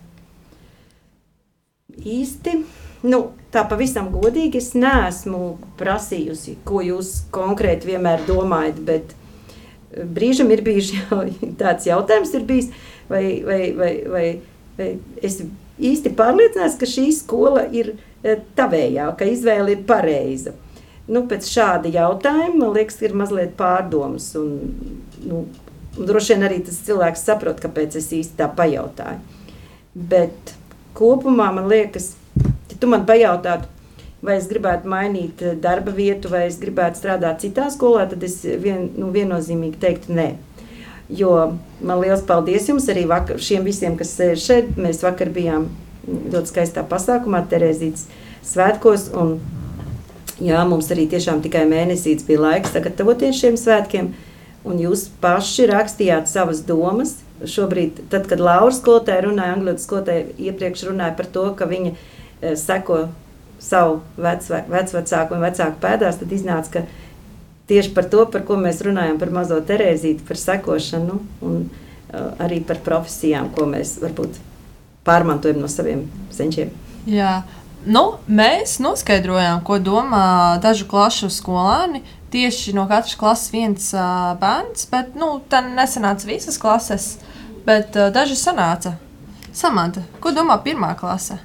Īsti, 2.01 2.55
nu, 3.11 3.23
tā 3.53 3.65
pavisam 3.69 4.09
godīgi, 4.15 4.61
es 4.63 4.73
neesmu 4.79 5.59
prasījusi, 5.81 6.61
ko 6.65 6.85
jūs 6.85 7.17
konkrēti 7.35 7.91
vienmēr 7.91 8.25
domājat, 8.29 8.79
bet 8.87 9.13
eh, 9.13 10.07
brīžam 10.07 10.53
ir 10.55 10.65
bijis 10.67 10.95
tāds 11.61 11.91
jautājums, 11.91 12.33
bijis, 12.49 12.71
vai, 13.11 13.25
vai, 13.47 13.61
vai, 13.77 13.93
vai, 14.15 14.25
vai 14.79 14.91
es 15.21 15.43
īsti 15.81 16.15
pārliecināts, 16.17 16.79
ka 16.81 16.89
šī 16.89 17.11
skola 17.17 17.67
ir 17.75 17.95
eh, 18.23 18.41
tavējā, 18.57 19.13
ka 19.19 19.29
izvēle 19.29 19.77
ir 19.77 19.87
pareiza. 19.89 20.55
Nu, 21.11 21.25
pēc 21.27 21.49
šāda 21.51 21.91
jautājuma, 21.91 22.55
man 22.61 22.77
liekas, 22.77 23.01
ir 23.03 23.17
mazliet 23.19 23.57
pārdomas. 23.59 24.29
Un, 24.39 24.53
nu, 25.27 25.41
droši 25.97 26.35
vien 26.35 26.47
arī 26.47 26.61
tas 26.67 26.79
cilvēks 26.87 27.27
saprot, 27.27 27.61
kāpēc 27.63 27.99
es 27.99 28.11
īsti 28.15 28.39
tā 28.39 28.49
pajautāju. 28.57 29.21
Bet 29.95 30.55
kopumā 30.95 31.51
man 31.55 31.69
liekas, 31.71 32.13
ja 32.71 32.79
tu 32.79 32.91
man 32.91 33.07
pajautātu, 33.09 33.69
vai 34.23 34.37
es 34.37 34.49
gribētu 34.51 34.89
mainīt 34.91 35.43
eh, 35.43 35.57
darba 35.57 35.93
vietu, 35.97 36.31
vai 36.33 36.47
es 36.49 36.61
gribētu 36.61 37.01
strādāt 37.01 37.43
citā 37.45 37.71
skolā, 37.73 38.07
tad 38.11 38.25
es 38.27 38.41
vien, 38.45 38.91
nu, 38.97 39.11
viennozīmīgi 39.15 39.81
teiktu, 39.81 40.15
nē. 40.17 40.31
Jo 41.11 41.57
man 41.83 42.03
liels 42.05 42.23
paldies 42.27 42.69
jums 42.71 42.87
arī 42.93 43.07
vakar, 43.11 43.41
šiem 43.43 43.65
visiem, 43.67 43.97
kas 43.99 44.13
sēž 44.15 44.45
šeit. 44.45 44.69
Mēs 44.79 45.03
vakar 45.03 45.33
bijām 45.35 45.67
ļoti 46.07 46.53
skaistā 46.53 46.85
pasākumā, 46.87 47.43
Terēzītes 47.51 48.07
svētkos. 48.47 49.09
Un, 49.19 49.41
jā, 50.39 50.61
mums 50.71 50.93
arī 50.95 51.09
tiešām 51.11 51.43
tikai 51.43 51.65
mēnesīts 51.71 52.29
bija 52.29 52.45
laiks 52.45 52.77
sagatavoties 52.77 53.41
šiem 53.43 53.59
svētkiem. 53.59 54.13
Un 54.69 54.81
jūs 54.83 55.07
paši 55.23 55.69
rakstījāt 55.71 56.29
savas 56.29 56.61
domas. 56.69 57.17
Šobrīd, 57.41 58.03
tad, 58.13 58.27
kad 58.29 58.43
Laura 58.43 58.75
skolotāja 58.77 59.25
runāja, 59.25 59.55
angļu 59.57 59.79
skolotāja 59.81 60.27
iepriekš 60.37 60.85
runāja 60.91 61.17
par 61.17 61.29
to, 61.33 61.47
ka 61.57 61.69
viņa 61.71 61.95
e, 61.95 62.53
seko 62.61 63.07
savu 63.61 64.01
vecvē, 64.21 64.65
vecvecāku 64.69 65.37
un 65.37 65.45
vecāku 65.47 65.81
pēdās, 65.81 66.19
tad 66.21 66.35
iznāca, 66.37 66.81
ka 66.81 66.85
tieši 67.71 67.95
par 67.97 68.09
to, 68.13 68.27
par 68.33 68.45
ko 68.49 68.59
mēs 68.61 68.83
runājam, 68.85 69.21
par 69.21 69.33
mazo 69.35 69.61
Terēzīti, 69.65 70.27
par 70.29 70.41
sekošanu 70.41 71.19
un 71.47 71.57
uh, 71.63 72.31
arī 72.43 72.61
par 72.67 72.81
profesijām, 72.85 73.51
ko 73.55 73.69
mēs 73.71 73.99
varbūt 74.03 74.41
pārmantojam 75.07 75.61
no 75.63 75.71
saviem 75.71 76.07
senčiem. 76.35 76.73
Jā. 77.09 77.41
Nu, 77.81 78.19
mēs 78.29 78.77
noskaidrojām, 78.85 79.63
ko 79.65 79.79
domā 79.81 80.59
dažu 80.61 80.85
klašu 80.89 81.31
skolēni. 81.33 82.03
Tieši 82.31 82.73
no 82.77 82.85
katras 82.87 83.17
klases 83.19 83.51
viens 83.51 83.89
uh, 83.97 84.33
bērns, 84.39 84.87
bet 84.93 85.17
nu, 85.19 85.41
tā 85.51 85.65
nesanāca 85.67 86.29
visas 86.29 86.61
klases, 86.63 87.17
bet 87.67 87.97
uh, 87.99 88.07
daži 88.15 88.39
sanāca. 88.39 88.95
Samanta, 89.51 90.05
ko 90.23 90.31
domā 90.31 90.61
pirmā 90.63 90.93
klase? 90.99 91.41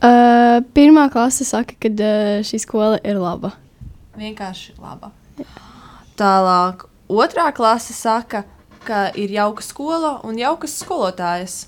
Uh, 0.00 0.64
pirmā 0.72 1.10
klase 1.12 1.44
saka, 1.44 1.76
ka 1.76 1.92
uh, 1.92 2.40
šī 2.44 2.62
skola 2.64 2.96
ir 3.04 3.20
laba. 3.20 3.52
Vienkārši 4.16 4.78
laba. 4.80 5.12
Tālāk, 6.16 6.88
otrā 7.12 7.50
klase 7.52 7.92
saka, 7.92 8.46
ka 8.88 9.10
ir 9.20 9.32
jauka 9.36 9.64
skola 9.64 10.18
un 10.24 10.40
jaukas 10.40 10.80
skolotājas. 10.80 11.64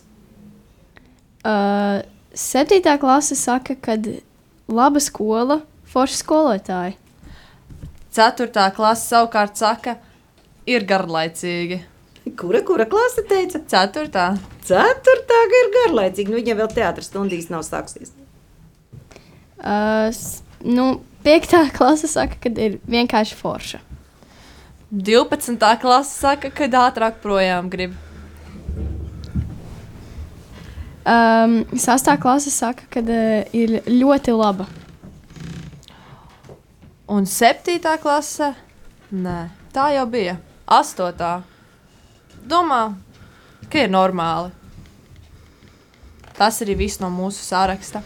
Uh, 1.45 2.01
septītā 2.33 2.97
klase 3.01 3.37
saka, 3.37 3.77
ka 3.77 4.01
laba 4.69 5.05
skola, 5.05 5.61
forša 5.93 6.25
skolotāja. 6.25 6.97
Ceturtā 8.17 8.71
klase 8.73 9.11
savukārt 9.11 9.59
saka, 9.61 9.99
ir 10.69 10.87
garlaicīgi. 10.89 11.83
Kura, 12.39 12.63
kura 12.67 12.87
klase 12.91 13.23
teica? 13.29 13.61
Ceturtā. 13.71 14.31
Ceturtā 14.67 15.41
ir 15.61 15.69
garlaicīga. 15.75 16.33
Nu, 16.33 16.41
viņam 16.41 16.63
vēl 16.63 16.71
teātris 16.75 17.11
stundīs 17.11 17.51
nav 17.53 17.63
sāksies. 17.67 18.15
Uh, 19.57 20.09
nu, 20.65 20.89
piektā 21.27 21.67
klase 21.75 22.09
saka, 22.11 22.41
ka 22.41 22.51
ir 22.51 22.81
vienkārši 22.89 23.37
forša. 23.39 23.83
12. 24.91 25.61
klase 25.83 26.17
saka, 26.17 26.51
ka 26.55 26.71
ātrāk 26.87 27.21
projām 27.23 27.71
grib. 27.71 27.95
Um, 31.07 31.61
sastā 31.79 32.17
klase 32.19 32.51
saka, 32.51 32.89
ka 32.91 33.05
uh, 33.05 33.45
ir 33.55 33.79
ļoti 33.87 34.35
laba. 34.35 34.67
Un 37.07 37.23
7. 37.23 37.79
klase? 38.03 38.49
Nē, 39.15 39.49
tā 39.71 39.93
jau 39.95 40.07
bija. 40.11 40.41
8. 40.67 41.45
Domā, 42.51 42.81
ka 43.71 43.85
ir 43.85 43.93
normāli. 43.95 44.51
Tas 46.35 46.59
arī 46.65 46.75
viss 46.81 46.99
no 46.99 47.07
mūsu 47.15 47.45
sāraksta. 47.47 48.03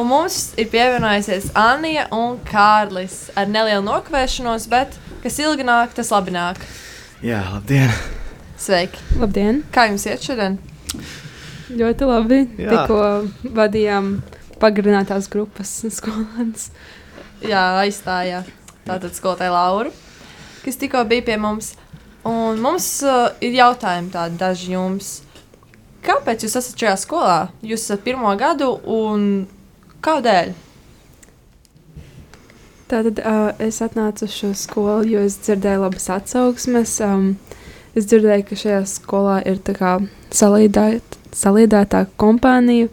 Un 0.00 0.08
mums 0.08 0.54
ir 0.56 0.70
pievienojusies 0.72 1.50
Anija 1.60 2.06
un 2.16 2.40
Kārlis 2.48 3.28
ar 3.36 3.52
nelielu 3.52 3.84
nokavēšanos, 3.84 4.64
bet 4.72 4.96
kas 5.22 5.36
ilgi 5.44 5.68
nāk, 5.68 5.92
tas 5.92 6.08
labi 6.14 6.32
nāk. 6.32 6.64
Jā, 7.20 7.44
labdien! 7.52 7.92
Sveiki! 8.56 9.04
Labdien! 9.20 9.60
Kā 9.74 9.90
jums 9.90 10.08
iet 10.08 10.24
šodien? 10.24 10.56
Ļoti 11.68 12.08
labi. 12.08 12.40
Jā. 12.56 12.72
Tikko 12.72 13.52
vadījām 13.60 14.14
pagarinātās 14.62 15.28
grupas 15.28 15.82
skolēnus. 16.00 16.70
Jā, 17.38 17.62
aizstājā 17.84 18.42
tātad 18.82 19.14
skolotāju 19.14 19.52
Lauru, 19.54 19.90
kas 20.64 20.78
tikko 20.80 21.04
bija 21.06 21.22
pie 21.28 21.36
mums. 21.38 21.74
Un 22.26 22.58
mums 22.60 22.86
uh, 23.06 23.28
ir 23.44 23.54
jautājumi 23.54 24.10
tādi 24.12 24.38
daži 24.40 24.72
jums. 24.74 25.10
Kāpēc 26.04 26.42
jūs 26.44 26.56
esat 26.58 26.80
šajā 26.80 26.94
skolā? 26.98 27.36
Jūs 27.62 27.84
esat 27.86 28.02
pirmo 28.02 28.32
gadu 28.40 28.72
un 28.90 29.46
kādēļ? 30.04 30.50
Tātad 32.88 33.20
uh, 33.20 33.52
es 33.62 33.78
atnācu 33.84 34.26
uz 34.26 34.34
šo 34.34 34.50
skolu, 34.56 35.04
jo 35.12 35.22
es 35.28 35.36
dzirdēju 35.44 35.84
labas 35.84 36.08
atsauksmes. 36.14 36.96
Um, 37.04 37.28
es 37.94 38.08
dzirdēju, 38.08 38.48
ka 38.48 38.58
šajā 38.64 38.80
skolā 38.88 39.36
ir 39.46 39.60
salīdētā 40.32 42.02
kompānija, 42.18 42.88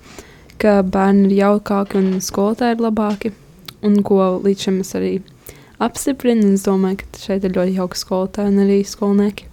ka 0.61 0.81
bērni 0.83 1.31
ir 1.31 1.39
jaukāki 1.39 1.97
un 2.01 2.13
skolotāji 2.21 2.77
ir 2.77 2.85
labāki. 2.85 3.33
Un 3.85 3.99
ko 4.05 4.19
līdz 4.41 4.67
šim 4.67 4.79
es 4.81 4.93
arī 4.97 5.11
apstiprinu. 5.83 6.53
Es 6.55 6.65
domāju, 6.65 7.03
ka 7.03 7.21
šeit 7.21 7.45
ir 7.45 7.53
ļoti 7.57 7.75
jauki 7.77 7.99
skolotāji 7.99 8.53
un 8.53 8.63
arī 8.65 8.79
skolnieki. 8.87 9.51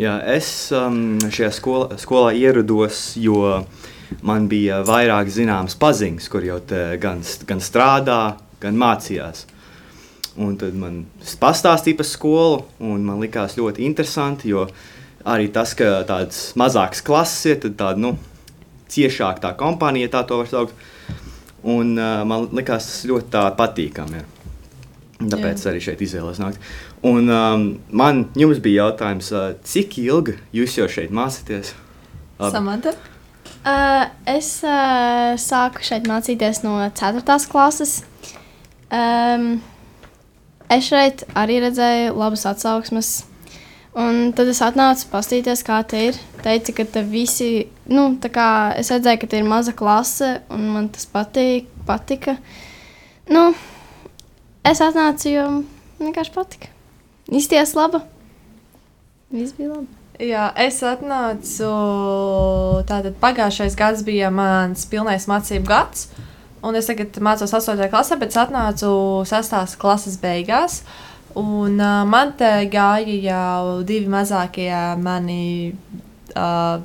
Jā, 0.00 0.16
es 0.32 0.46
um, 0.72 1.18
šajā 1.20 1.50
skolā, 1.52 1.98
skolā 2.00 2.30
ierados, 2.32 3.10
jo 3.20 3.60
man 4.24 4.46
bija 4.48 4.80
vairāk 4.88 5.28
zināmas 5.32 5.76
paziņas, 5.80 6.28
kur 6.32 6.46
jau 6.46 6.56
gan, 7.00 7.20
gan 7.48 7.60
strādā, 7.60 8.20
gan 8.62 8.78
mācījās. 8.80 9.44
Un 10.40 10.56
tad 10.56 10.76
man 10.80 11.02
pastāstīja 11.40 11.98
par 11.98 12.08
skolu, 12.08 12.62
un 12.88 13.04
man 13.04 13.20
likās 13.20 13.58
ļoti 13.58 13.84
interesanti, 13.84 14.48
jo 14.54 14.64
arī 15.28 15.50
tas, 15.52 15.74
ka 15.76 16.00
tādas 16.08 16.54
mazākas 16.56 17.04
klases 17.04 17.50
ir, 17.52 17.60
tad 17.66 17.76
tāda 17.82 18.00
nu, 18.00 18.14
ciešāka 18.92 19.44
tā 19.44 19.52
kompānija, 19.60 20.08
ja 20.08 20.14
tā 20.16 20.24
to 20.28 20.40
var 20.40 20.48
saukt. 20.48 20.88
Un 21.62 21.94
uh, 21.94 22.22
man 22.26 22.48
likās 22.50 22.88
tas 22.88 23.02
ļoti 23.06 23.42
patīkami. 23.58 24.22
Ir. 24.22 24.30
Tāpēc 25.22 25.62
Jā. 25.62 25.70
arī 25.70 25.82
šeit 25.84 26.02
izvēlējos 26.02 26.40
nākt. 26.42 26.70
Un 27.06 27.30
um, 27.30 27.66
man 27.94 28.24
jums 28.38 28.58
bija 28.62 28.88
jautājums, 28.88 29.30
uh, 29.34 29.52
cik 29.66 29.98
ilgi 30.02 30.36
jūs 30.54 30.78
jau 30.80 30.88
šeit 30.90 31.14
mācāties? 31.14 31.74
Samanta? 32.42 32.94
Uh, 33.62 34.08
es 34.26 34.56
uh, 34.66 35.34
sāku 35.38 35.84
šeit 35.86 36.08
mācīties 36.10 36.64
no 36.64 36.80
4. 36.82 37.22
klases. 37.50 38.00
Um, 38.90 39.60
es 40.72 40.88
šeit 40.88 41.22
arī 41.38 41.60
redzēju 41.62 42.16
labas 42.18 42.46
atsauksmes. 42.50 43.12
Un 43.92 44.30
tad 44.32 44.48
es 44.48 44.62
atnācu 44.64 45.10
paskatīties, 45.12 45.62
kā 45.66 45.82
te 45.84 45.98
ir. 46.08 46.18
Teica, 46.40 46.72
ka 46.78 46.86
te 46.94 47.02
visi, 47.04 47.66
nu, 47.92 48.06
tā 48.22 48.30
kā 48.32 48.46
es 48.80 48.88
redzēju, 48.94 49.20
ka 49.20 49.28
te 49.28 49.42
ir 49.42 49.48
maza 49.48 49.74
klase, 49.76 50.38
un 50.52 50.64
man 50.72 50.88
tas 50.94 51.04
patīk, 51.12 51.68
patika. 51.84 52.38
Nu, 53.28 53.50
es 54.64 54.80
atnācu, 54.80 55.28
jo 55.34 55.46
vienkārši 56.00 56.34
patika. 56.34 56.72
Izties 57.32 57.76
laba. 57.76 58.00
Viss 59.32 59.52
bija 59.58 59.74
labi. 59.74 59.92
Jā, 60.22 60.48
es 60.60 60.80
atnācu. 60.84 61.68
Tātad 62.88 63.16
pagājušais 63.20 63.76
gads 63.76 64.04
bija 64.06 64.32
mans 64.32 64.84
pilnais 64.88 65.28
mācību 65.28 65.68
gads. 65.68 66.08
Un 66.62 66.76
es 66.78 66.86
tagad 66.86 67.16
mācos 67.24 67.52
8. 67.52 67.88
klasē, 67.90 68.16
bet 68.20 68.32
es 68.32 68.38
atnācu 68.38 68.92
6. 69.28 69.76
klases 69.82 70.16
beigās. 70.22 70.82
Un 71.38 71.78
uh, 71.80 72.02
man 72.04 72.34
te 72.36 72.48
gāja 72.68 73.14
jau 73.24 73.82
divi 73.88 74.10
mazākie 74.12 74.72
mani 75.00 75.72
uh, 76.36 76.82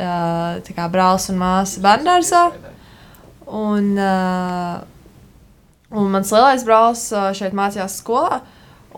uh, 0.00 0.86
brālis 0.90 1.28
un 1.30 1.38
māsa 1.38 1.82
bērngārzā. 1.84 2.40
Un, 3.46 3.92
uh, 3.94 4.80
un 5.94 6.10
mans 6.10 6.32
lielais 6.34 6.64
brālis 6.66 7.04
šeit 7.38 7.54
mācījās 7.54 8.00
skolā. 8.02 8.40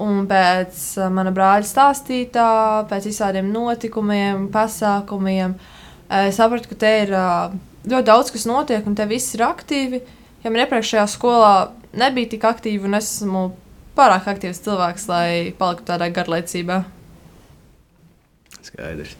Un 0.00 0.24
pēc 0.30 0.78
uh, 1.02 1.10
mana 1.12 1.34
brāļa 1.36 1.68
stāstītā, 1.68 2.48
pēc 2.88 3.10
visādiem 3.10 3.52
notikumiem, 3.52 4.46
pasākumiem, 4.54 5.58
es 6.22 6.40
sapratu, 6.40 6.70
ka 6.72 6.80
te 6.80 6.94
ir 7.02 7.12
uh, 7.12 7.52
ļoti 7.84 8.08
daudz 8.08 8.32
kas 8.32 8.48
notiek, 8.48 8.86
un 8.88 8.96
te 8.96 9.04
viss 9.10 9.36
ir 9.36 9.44
aktīvi. 9.44 10.00
Ja 10.42 10.50
man 10.50 10.64
iepriekšējā 10.64 11.04
skolā 11.12 11.52
nebija 11.92 12.32
tik 12.32 12.48
aktīvi, 12.48 12.88
un 12.88 12.96
es 12.96 13.18
esmu 13.18 13.50
pārāk 13.96 14.28
aktīvs 14.32 14.62
cilvēks, 14.64 15.06
lai 15.10 15.52
paliktu 15.58 15.90
tādā 15.92 16.08
garlaicībā. 16.14 16.82
Skaidrs. 18.62 19.16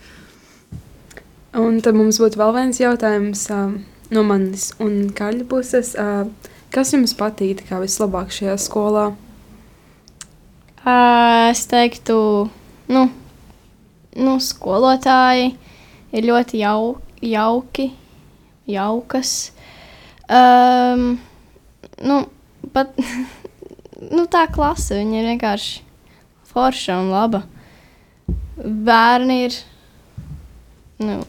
Un 1.59 1.83
tad 1.85 1.97
mums 1.99 2.17
būtu 2.23 2.41
vēl 2.41 2.55
viens 2.57 2.79
jautājums 2.81 3.45
um, 3.53 3.75
no 4.15 4.23
manis 4.25 4.71
un 4.81 5.11
Kaļa 5.13 5.45
puses. 5.51 5.93
Uh, 6.01 6.25
kas 6.73 6.95
jums 6.95 7.13
patīk 7.19 7.61
kā 7.69 7.81
vislabāk 7.83 8.33
šajā 8.33 8.55
skolā? 8.63 9.11
Uh, 10.83 11.51
es 11.51 11.67
teiktu, 11.71 12.17
nu, 12.91 13.03
nu, 14.17 14.39
skolotāji 14.41 15.53
ir 16.17 16.27
ļoti 16.27 16.63
jau, 16.63 16.97
jauki, 17.21 17.91
jaukas. 18.73 19.53
Um, 20.33 21.21
nu, 22.01 22.19
pat 22.73 22.97
nu, 24.13 24.27
tā 24.31 24.47
klase, 24.53 25.01
viņa 25.01 25.19
ir 25.19 25.31
vienkārši 25.33 25.83
forša 26.53 27.01
un 27.01 27.13
laba. 27.13 27.43
bērni 28.63 29.37
ir 29.47 29.55
nu, 31.03 31.23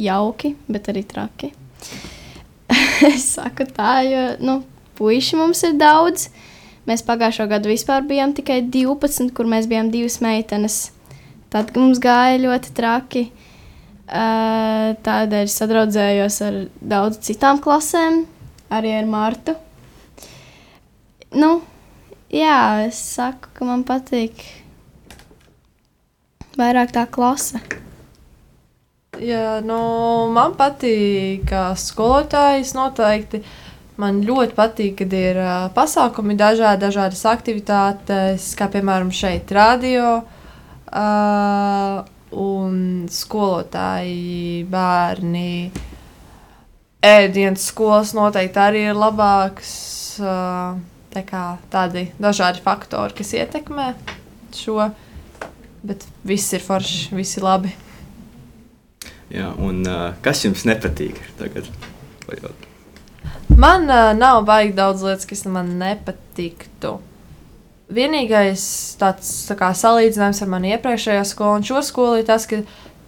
jauki, 0.00 0.54
bet 0.66 0.88
arī 0.90 1.04
traki. 1.06 1.52
es 3.12 3.28
saku 3.36 3.66
tā, 3.76 4.00
jo 4.08 4.24
nu, 4.40 4.58
puiši 4.98 5.38
mums 5.38 5.62
ir 5.68 5.76
daudz. 5.78 6.28
Mēs 6.88 7.04
pagājušo 7.06 7.46
gadu 7.48 7.70
vispār 7.70 8.04
bijām 8.04 8.34
tikai 8.36 8.60
12, 8.68 9.30
kur 9.36 9.48
mēs 9.48 9.68
bijām 9.70 9.88
divas 9.92 10.18
meitenes. 10.24 10.90
Tad 11.52 11.72
mums 11.78 12.00
gāja 12.02 12.40
ļoti 12.42 12.74
traki. 12.76 13.28
Uh, 14.04 14.92
tādēļ 15.00 15.46
es 15.46 15.54
sadraudzējos 15.56 16.40
ar 16.44 16.56
daudzām 16.76 17.22
citām 17.24 17.60
klasēm, 17.64 18.18
arī 18.68 18.92
ar 18.98 19.06
Mārtu. 19.08 19.54
Nu, 21.40 21.62
jā, 22.34 22.58
es 22.88 22.98
saku, 23.14 23.52
ka 23.54 23.70
man 23.70 23.86
patīk 23.86 24.42
vairāk 26.58 26.94
tā 26.94 27.06
klase. 27.10 27.60
Jā, 29.22 29.60
nu, 29.62 29.78
man 30.34 30.56
patīk, 30.58 31.44
ka 31.50 31.68
skolotājs 31.78 32.74
noteikti. 32.74 33.44
Man 34.02 34.24
ļoti 34.26 34.56
patīk, 34.56 34.96
kad 34.98 35.12
ir 35.14 35.38
uh, 35.38 35.68
pasākumi, 35.74 36.34
dažādi, 36.34 36.82
dažādas 36.82 37.22
aktivitātes, 37.30 38.48
kā 38.58 38.66
piemēram 38.72 39.12
šeit, 39.14 39.52
radio. 39.54 40.16
Uh, 40.90 42.02
un 42.34 43.06
skolotāji, 43.10 44.64
bērni, 44.70 45.70
ēdienas 47.06 47.68
skolas 47.70 48.16
noteikti 48.18 48.62
arī 48.64 48.82
ir 48.88 48.98
labāks. 48.98 49.70
Uh, 50.18 50.82
tā 51.14 51.22
kā 51.26 51.44
tādi 51.72 52.08
dažādi 52.20 52.62
faktori, 52.64 53.14
kas 53.16 53.32
ietekmē 53.38 53.92
šo, 54.54 54.90
bet 55.86 56.04
viss 56.26 56.54
ir 56.56 56.62
forši, 56.64 57.14
viss 57.14 57.38
ir 57.38 57.46
labi. 57.46 57.72
Jā, 59.34 59.50
un 59.58 59.82
uh, 59.88 60.12
kas 60.22 60.44
jums 60.44 60.66
nepatīk 60.68 61.18
tagad? 61.40 61.66
Vajot? 62.28 62.68
Man 63.54 63.88
uh, 63.88 64.12
nav 64.16 64.44
baigi 64.46 64.74
daudz 64.76 65.02
lietas, 65.04 65.26
kas 65.28 65.44
man 65.50 65.74
nepatiktu. 65.80 66.98
Vienīgais 67.94 68.64
tāds 69.00 69.30
tā 69.48 69.56
kā, 69.58 69.70
salīdzinājums 69.76 70.40
ar 70.44 70.50
mani 70.54 70.72
iepriekšējo 70.74 71.24
skolu 71.28 71.58
un 71.60 71.66
šo 71.66 71.82
skolu 71.84 72.22
ir 72.22 72.28
tas, 72.28 72.46
ka 72.48 72.62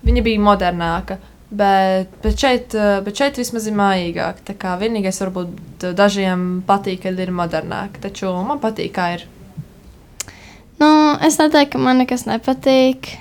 viņa 0.07 0.25
bija 0.27 0.43
modernāka. 0.43 1.19
Bet, 1.47 2.11
bet, 2.25 2.35
šeit, 2.41 2.75
uh, 2.75 2.99
bet 3.07 3.21
šeit 3.21 3.39
vismaz 3.39 3.69
ir 3.71 3.77
mājīgāk. 3.79 4.43
Tā 4.49 4.57
kā 4.59 4.75
vienīgais 4.81 5.21
varbūt 5.23 5.87
dažiem 5.95 6.47
patīk, 6.67 7.05
kad 7.05 7.21
ir 7.23 7.31
modernāk. 7.35 8.01
Taču 8.03 8.33
man 8.49 8.59
patīk, 8.63 8.91
kā 8.97 9.13
ir. 9.15 9.27
Nu, 10.83 10.89
es 11.25 11.39
neteiktu, 11.39 11.77
ka 11.77 11.83
man 11.85 12.03
nekas 12.03 12.27
nepatīk. 12.27 13.13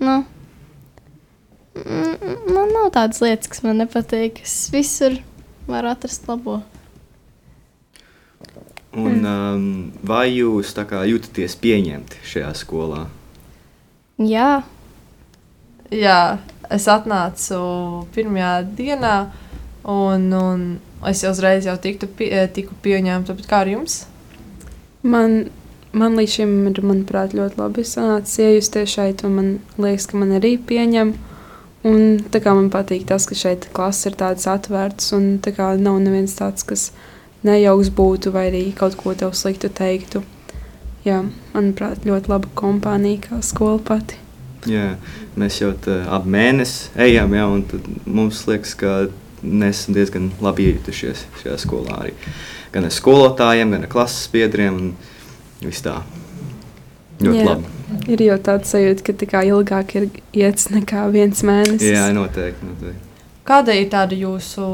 Nu, 0.00 0.22
mm, 1.76 2.48
man 2.48 2.74
nav 2.78 2.90
tādas 2.96 3.20
lietas, 3.20 3.52
kas 3.52 3.62
man 3.66 3.84
nepatīk. 3.84 4.40
Es 4.46 4.56
visur 4.72 5.20
varu 5.68 5.92
atrast 5.92 6.26
labo. 6.32 6.62
Un, 8.90 9.20
um, 9.22 9.64
vai 10.02 10.24
jūs 10.32 10.72
kā 10.74 11.04
jūtaties 11.06 11.54
pieņemti 11.60 12.24
šajā 12.26 12.50
skolā? 12.58 13.04
Jā, 14.18 14.64
Jā, 15.90 16.38
es 16.70 16.86
atnācu 16.90 17.60
pirmajā 18.14 18.52
dienā, 18.78 19.14
un, 19.90 20.26
un 20.36 20.66
es 21.08 21.22
jau 21.24 21.32
uzreiz 21.34 21.66
jau 21.68 21.76
tiktu, 21.80 22.08
pie, 22.18 22.30
tiku 22.54 22.76
pieņemta. 22.84 23.36
Kā 23.48 23.64
ar 23.64 23.72
jums? 23.72 24.04
Man, 25.02 25.48
man 25.96 26.18
līdz 26.18 26.36
šim 26.36 26.54
ir, 26.70 26.82
manuprāt, 26.84 27.34
ļoti 27.36 27.60
labi 27.60 27.86
sanācis 27.88 28.42
iejusties 28.44 28.96
šeit, 28.96 29.24
un 29.26 29.36
man 29.38 29.50
liekas, 29.80 30.10
ka 30.10 30.20
man 30.20 30.36
arī 30.38 30.56
pieņem. 30.70 31.14
Un, 31.88 32.18
man 32.44 32.66
patīk 32.68 33.06
tas, 33.08 33.24
ka 33.24 33.38
šeit 33.38 33.70
klases 33.72 34.10
ir 34.10 34.18
tādas 34.20 34.44
atvērtas, 34.52 35.14
un 35.16 35.38
tā 35.40 35.54
kā 35.56 35.72
nav 35.80 35.96
neviens 36.04 36.36
tāds, 36.36 36.66
kas 36.68 36.90
nejauks 37.46 37.88
būtu 37.96 38.34
vai 38.34 38.50
arī 38.50 38.66
kaut 38.76 38.98
ko 39.00 39.14
tev 39.16 39.32
sliktu 39.32 39.72
teiktu. 39.72 40.20
Jā, 41.06 41.22
manuprāt, 41.54 42.04
ļoti 42.04 42.28
laba 42.28 42.50
kompānija 42.52 43.30
kā 43.30 43.40
skola 43.40 43.80
pati. 43.80 44.20
Jā, 44.68 44.94
mēs 45.40 45.60
jau 45.62 45.70
ap 46.12 46.26
mēnesi 46.28 46.90
ejam, 47.00 47.32
ja, 47.36 47.46
un 47.48 47.62
tad 47.68 47.86
mums 48.04 48.42
liekas, 48.48 48.74
ka 48.76 48.94
mēs 49.40 49.84
esam 49.84 49.96
diezgan 49.96 50.30
labi 50.44 50.68
iejutušies 50.68 51.24
šajā 51.42 51.58
skolā. 51.62 52.00
Arī. 52.04 52.14
Gan 52.74 52.86
ar 52.86 52.94
skolotājiem, 52.94 53.72
gan 53.74 53.86
ar 53.86 53.92
klases 53.92 54.28
biedriem. 54.32 54.90
Viss 55.60 55.84
tā. 55.84 56.00
Ļoti 57.20 57.40
Jā. 57.40 57.46
labi. 57.48 57.76
Ir 58.12 58.22
jau 58.24 58.36
tāds 58.40 58.72
sajūta, 58.72 59.04
ka 59.04 59.14
tā 59.20 59.44
ilgāk 59.48 59.94
ir 59.98 60.08
iets 60.32 60.70
nekā 60.72 61.04
viens 61.12 61.42
mēnesis. 61.44 61.88
Jā, 61.92 62.06
noteikti. 62.16 62.68
noteikti. 62.68 63.08
Kāda 63.48 63.74
ir 63.76 63.88
tāda 63.92 64.16
jūsu 64.16 64.66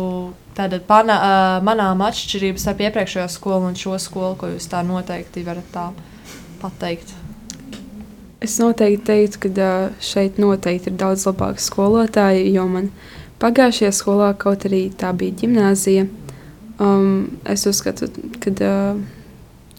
tāda 0.57 0.81
pana, 0.85 1.17
uh, 1.17 1.65
manāma 1.65 2.11
atšķirība 2.11 2.61
starp 2.61 2.83
iepriekšējo 2.87 3.29
skolu 3.33 3.71
un 3.71 3.79
šo 3.79 3.97
skolu, 4.01 4.35
ko 4.41 4.51
jūs 4.55 4.69
tā 4.71 4.83
noteikti 4.87 5.45
varat 5.47 5.69
tā 5.75 5.87
pateikt? 6.63 7.15
Es 8.41 8.59
noteikti 8.61 9.07
teiktu, 9.07 9.49
ka 9.57 9.75
šeit 10.05 10.37
noteikti 10.39 10.93
ir 10.93 10.99
daudz 11.01 11.25
labāki 11.29 11.63
skolotāji, 11.65 12.51
jo 12.53 12.67
man 12.69 12.91
pagājušajā 13.41 13.93
skolā, 13.97 14.33
kaut 14.37 14.67
arī 14.69 14.87
tā 14.93 15.13
bija 15.17 15.35
gimnāzija, 15.41 16.07
um, 16.81 17.39
es 17.49 17.65
uzskatu, 17.69 18.11
ka 18.45 18.53
uh, 18.53 19.01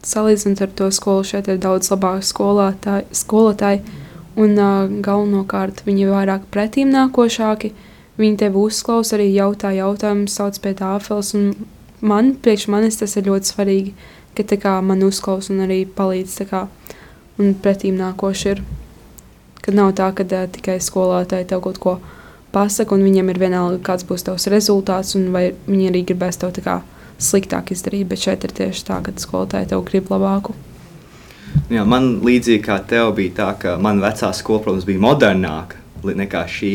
salīdzinot 0.01 0.65
ar 0.65 0.73
to 0.81 0.89
skolu, 0.93 1.25
šeit 1.27 1.49
ir 1.53 1.61
daudz 1.61 1.91
labāki 1.93 2.25
skolotāji, 2.31 3.07
skolotāji 3.13 3.83
un 4.37 4.57
uh, 4.57 4.89
galvenokārt 5.05 5.85
viņi 5.85 6.07
ir 6.07 6.13
vairāk 6.15 6.49
pretīm 6.53 6.93
nākošāki. 6.93 7.73
Viņi 8.17 8.37
tevi 8.41 8.57
uzklausa, 8.57 9.13
arī 9.17 9.29
jautā 9.35 9.69
jautājumus, 9.77 10.33
sauc 10.33 10.57
pie 10.63 10.73
tāfeles. 10.77 11.35
un 11.37 11.51
Man, 12.01 12.35
priekš 12.41 12.67
manis 12.69 12.99
tas 12.99 13.15
ir 13.17 13.25
ļoti 13.25 13.49
svarīgi, 13.49 13.93
ka 14.37 14.43
tā 14.45 14.59
kā 14.61 14.75
man 14.85 15.01
uzklausa 15.05 15.49
un 15.53 15.63
arī 15.65 15.79
palīdz 15.89 16.35
tā 16.37 16.45
kā 16.49 16.59
un 17.41 17.55
pretīm 17.63 17.97
nākoši 17.99 18.51
ir. 18.53 18.61
Kad 19.61 19.75
nav 19.77 19.93
tā, 19.97 20.11
ka 20.15 20.25
uh, 20.25 20.45
tikai 20.51 20.77
skolotāji 20.83 21.49
tev 21.49 21.63
kaut 21.65 21.79
ko 21.83 21.97
pasaka, 22.55 22.95
un 22.95 23.03
viņiem 23.03 23.33
ir 23.33 23.41
vienalga, 23.41 23.81
kāds 23.83 24.07
būs 24.07 24.25
tavs 24.27 24.47
rezultāts, 24.51 25.15
un 25.19 25.31
vai 25.35 25.49
viņi 25.67 25.89
arī 25.91 26.05
gribēs 26.07 26.39
tev 26.39 26.53
tā 26.55 26.63
kā 26.65 26.77
sliktāk 27.19 27.73
izdarīt. 27.75 28.07
Bet 28.11 28.23
šeit 28.23 28.47
ir 28.47 28.55
tieši 28.55 28.87
tā, 28.87 29.01
ka 29.03 29.13
skolotāji 29.19 29.71
tev 29.73 29.83
grib 29.87 30.11
labāku. 30.13 30.55
Jā, 31.71 31.83
man 31.87 32.17
līdzīgi 32.23 32.63
kā 32.63 32.79
tev 32.87 33.11
bija 33.17 33.35
tā, 33.41 33.51
ka 33.59 33.75
mana 33.81 34.07
vecā 34.07 34.31
skola, 34.35 34.63
protams, 34.63 34.87
bija 34.87 35.03
modernāka 35.03 35.83
nekā 36.07 36.43
šī. 36.47 36.73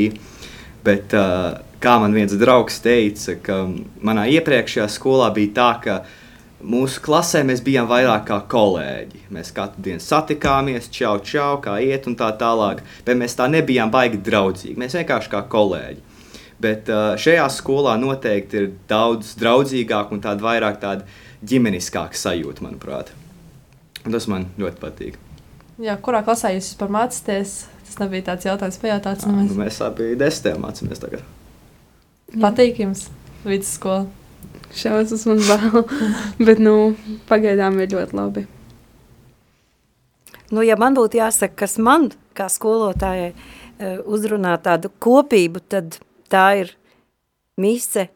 Bet, 0.85 1.15
uh, 1.17 1.63
kā 1.83 1.99
man 2.03 2.15
viens 2.15 2.35
draugs 2.39 2.81
teica, 2.83 3.37
ka 3.43 3.63
manā 4.05 4.27
iepriekšējā 4.37 4.89
skolā 4.91 5.31
bija 5.35 5.55
tā, 5.57 5.71
ka 5.85 5.97
mūsu 6.63 7.03
klasē 7.05 7.43
mēs 7.47 7.63
bijām 7.65 7.89
vairāk 7.91 8.25
kā 8.29 8.39
kolēģi. 8.51 9.27
Mēs 9.35 9.53
katru 9.55 9.83
dienu 9.87 10.03
satikāmies, 10.03 10.89
čau, 10.95 11.17
čau, 11.27 11.57
kā 11.65 11.79
iet 11.83 12.07
un 12.11 12.17
tā 12.19 12.31
tālāk. 12.39 12.83
Bet 13.07 13.19
mēs 13.19 13.37
tā 13.39 13.49
nebijām 13.51 13.93
baigi 13.93 14.21
draudzīgi. 14.23 14.79
Mēs 14.81 14.97
vienkārši 14.99 15.33
kā 15.33 15.43
kolēģi. 15.53 16.01
Bet 16.63 16.91
uh, 16.93 17.15
šajā 17.19 17.49
skolā 17.51 17.97
noteikti 17.99 18.61
ir 18.61 18.71
daudz 18.91 19.35
draudzīgāk 19.41 20.13
un 20.15 20.23
tāda 20.23 20.45
vairāk 20.45 20.79
tāda 20.83 21.07
ģimeniskāka 21.43 22.19
sajūta, 22.19 22.63
manuprāt. 22.63 23.11
Un 24.07 24.15
tas 24.15 24.29
man 24.31 24.47
ļoti 24.59 24.83
patīk. 24.83 25.19
Jā, 25.83 25.97
kurā 25.99 26.23
klasē 26.23 26.53
jūs 26.55 26.73
vispār 26.73 26.93
mācāties? 26.95 27.57
Tas 27.87 27.99
nebija 27.99 28.29
tāds 28.31 28.47
jautājums, 28.47 28.79
pajautāts. 28.83 29.27
Nu, 29.27 29.43
Nu, 29.43 29.59
mēs 29.59 29.81
abi 29.85 30.13
desmitē 30.19 30.55
mācāmies 30.63 31.03
tagad. 31.03 31.27
Patīk 32.33 32.79
jums 32.85 33.09
vidusskola. 33.45 34.07
Šausmas 34.77 35.27
man 35.29 35.43
bail, 35.49 35.85
bet 36.47 36.61
nu, 36.63 36.95
pagaidām 37.29 37.81
ir 37.83 37.93
ļoti 37.93 38.17
labi. 38.17 38.47
Nu, 40.53 40.61
ja 40.65 40.77
man 40.81 40.97
būtu 40.97 41.17
jāsaka, 41.17 41.65
kas 41.65 41.79
man, 41.81 42.11
kā 42.37 42.49
skolotājai, 42.53 43.33
eh, 43.33 44.01
uzrunā 44.05 44.57
tādu 44.61 44.93
kopību, 45.01 45.63
tad 45.69 45.99
tā 46.33 46.47
ir 46.61 46.75
mise, 47.57 48.09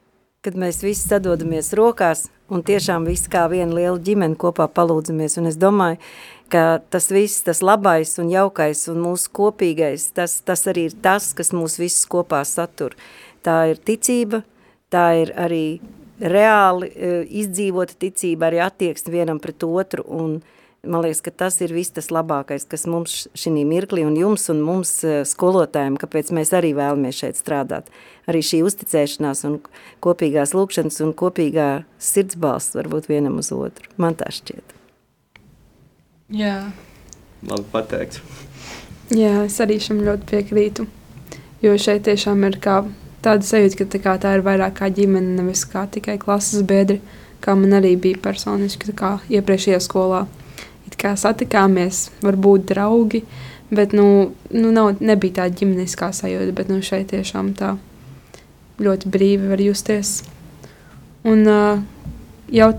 kad 0.45 0.57
mēs 0.57 0.83
visi 0.85 1.09
sadodamies 1.09 1.73
rokās 1.77 2.27
un 2.53 2.62
tiešām 2.62 3.07
visi 3.09 3.31
kā 3.33 3.47
viena 3.51 3.75
liela 3.75 3.99
ģimene 3.99 4.38
kopā 4.38 4.69
palūdzamies. 4.71 5.38
Un 5.40 5.51
es 5.51 5.57
domāju, 5.59 5.99
ka 6.53 6.79
tas 6.92 7.09
viss, 7.11 7.42
tas 7.47 7.62
labais 7.64 8.12
un 8.23 8.31
jaukais 8.31 8.87
un 8.92 9.01
mūsu 9.03 9.33
kopīgais, 9.35 10.11
tas, 10.14 10.38
tas 10.47 10.66
arī 10.71 10.88
ir 10.90 10.99
tas, 11.03 11.33
kas 11.37 11.53
mūs 11.57 11.81
visus 11.81 12.07
kopā 12.11 12.45
satur. 12.47 12.95
Tā 13.42 13.59
ir 13.73 13.81
ticība, 13.83 14.45
tā 14.92 15.09
ir 15.23 15.35
arī 15.40 15.81
reāli 16.20 16.90
eh, 16.92 17.22
izdzīvota 17.44 17.98
ticība, 18.00 18.50
arī 18.50 18.62
attieksme 18.64 19.14
vienam 19.14 19.42
pret 19.42 19.66
otru 19.66 20.07
un 20.07 20.38
Man 20.87 21.02
liekas, 21.02 21.20
ka 21.24 21.33
tas 21.35 21.57
ir 21.64 21.72
viss 21.74 21.90
tas 21.94 22.12
labākais, 22.14 22.66
kas 22.70 22.85
mums 22.87 23.26
šī 23.35 23.64
mirklī 23.66 24.05
un 24.07 24.14
jums 24.18 24.46
un 24.52 24.61
mums 24.62 24.92
eh, 25.02 25.24
skolotājiem, 25.26 25.96
kāpēc 25.98 26.31
mēs 26.37 26.52
arī 26.55 26.72
vēlamies 26.79 27.18
šeit 27.22 27.40
strādāt. 27.40 27.90
Arī 28.31 28.42
šī 28.46 28.62
uzticēšanās 28.66 29.42
un 29.48 29.59
kopīgās 30.05 30.55
lūkšanas 30.55 31.00
un 31.02 31.14
kopīgā 31.18 31.70
sirdsbalsts 31.98 32.79
varbūt 32.79 33.11
vienam 33.11 33.40
uz 33.42 33.50
otru. 33.55 33.90
Man 33.98 34.14
tā 34.18 34.31
šķiet. 34.35 34.76
Jā. 36.37 36.57
Labi 37.46 37.66
pateikts. 37.72 38.22
Jā, 39.14 39.46
es 39.46 39.59
arī 39.62 39.81
šim 39.83 40.05
ļoti 40.07 40.31
piekrītu. 40.31 40.87
Jo 41.64 41.74
šeit 41.81 42.07
tiešām 42.07 42.46
ir 42.46 42.61
kā 42.62 42.81
tāda 43.26 43.46
sajūta, 43.46 43.80
ka 43.80 43.88
tā, 43.92 44.00
kā, 44.02 44.14
tā 44.22 44.36
ir 44.38 44.44
vairāk 44.46 44.78
kā 44.80 44.90
ģimene, 44.94 45.36
nevis 45.40 45.64
kā 45.68 45.86
tikai 45.90 46.16
klases 46.22 46.64
biedri, 46.66 47.00
kā 47.44 47.56
man 47.58 47.74
arī 47.78 47.96
bija 48.00 48.20
personiski 48.22 48.94
kā 48.96 49.16
iepriekšējā 49.28 49.82
skolā. 49.82 50.24
It 50.86 50.94
kā 51.00 51.16
satikāmies, 51.18 52.06
varbūt 52.22 52.68
draugi, 52.70 53.24
bet 53.74 53.94
nu, 53.96 54.32
nu 54.54 54.72
nav, 54.74 55.02
nebija 55.02 55.42
tā 55.42 55.50
ģimeniskā 55.50 56.12
sajūta, 56.14 56.54
bet 56.54 56.70
nu, 56.70 56.78
šeit 56.86 57.10
tiešām 57.10 57.52
tā 57.58 57.74
ļoti 58.82 59.10
brīvi 59.10 59.50
var 59.50 59.62
justies. 59.62 60.20
Un 61.26 61.42
uh, 61.50 61.80
jau 62.54 62.70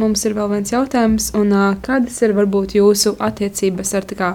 mums 0.00 0.24
ir 0.24 0.36
vēl 0.38 0.48
viens 0.54 0.72
jautājums, 0.72 1.32
un 1.36 1.52
uh, 1.52 1.74
kādas 1.84 2.16
ir 2.24 2.32
varbūt 2.38 2.78
jūsu 2.78 3.16
attiecības 3.20 3.92
ar 3.98 4.06
kā, 4.16 4.30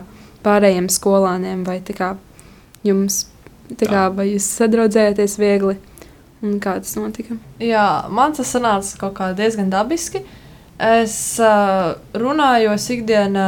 pārējiem 0.46 0.92
skolāniem, 0.94 1.64
vai 1.66 1.80
kā, 1.82 2.14
jums, 2.86 3.26
kā, 3.82 4.08
vai 4.14 4.30
jūs 4.34 4.48
sadraudzējaties 4.60 5.38
viegli, 5.42 5.78
un 6.46 6.58
kā 6.64 6.78
tas 6.82 6.96
notika? 7.00 7.38
Jā, 7.64 8.06
man 8.14 8.36
tas 8.38 8.52
sanāca 8.54 9.00
kaut 9.02 9.16
kā 9.18 9.32
diezgan 9.38 9.72
dabiski. 9.74 10.24
Es 10.76 11.16
uh, 11.40 11.96
runāju 12.14 12.76
ikdienā 12.76 13.48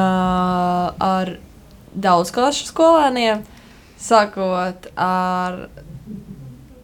ar 1.03 1.33
daudz 1.91 2.31
klašu 2.31 2.69
skolēniem, 2.69 3.43
sākot 3.99 4.87
ar 4.95 5.67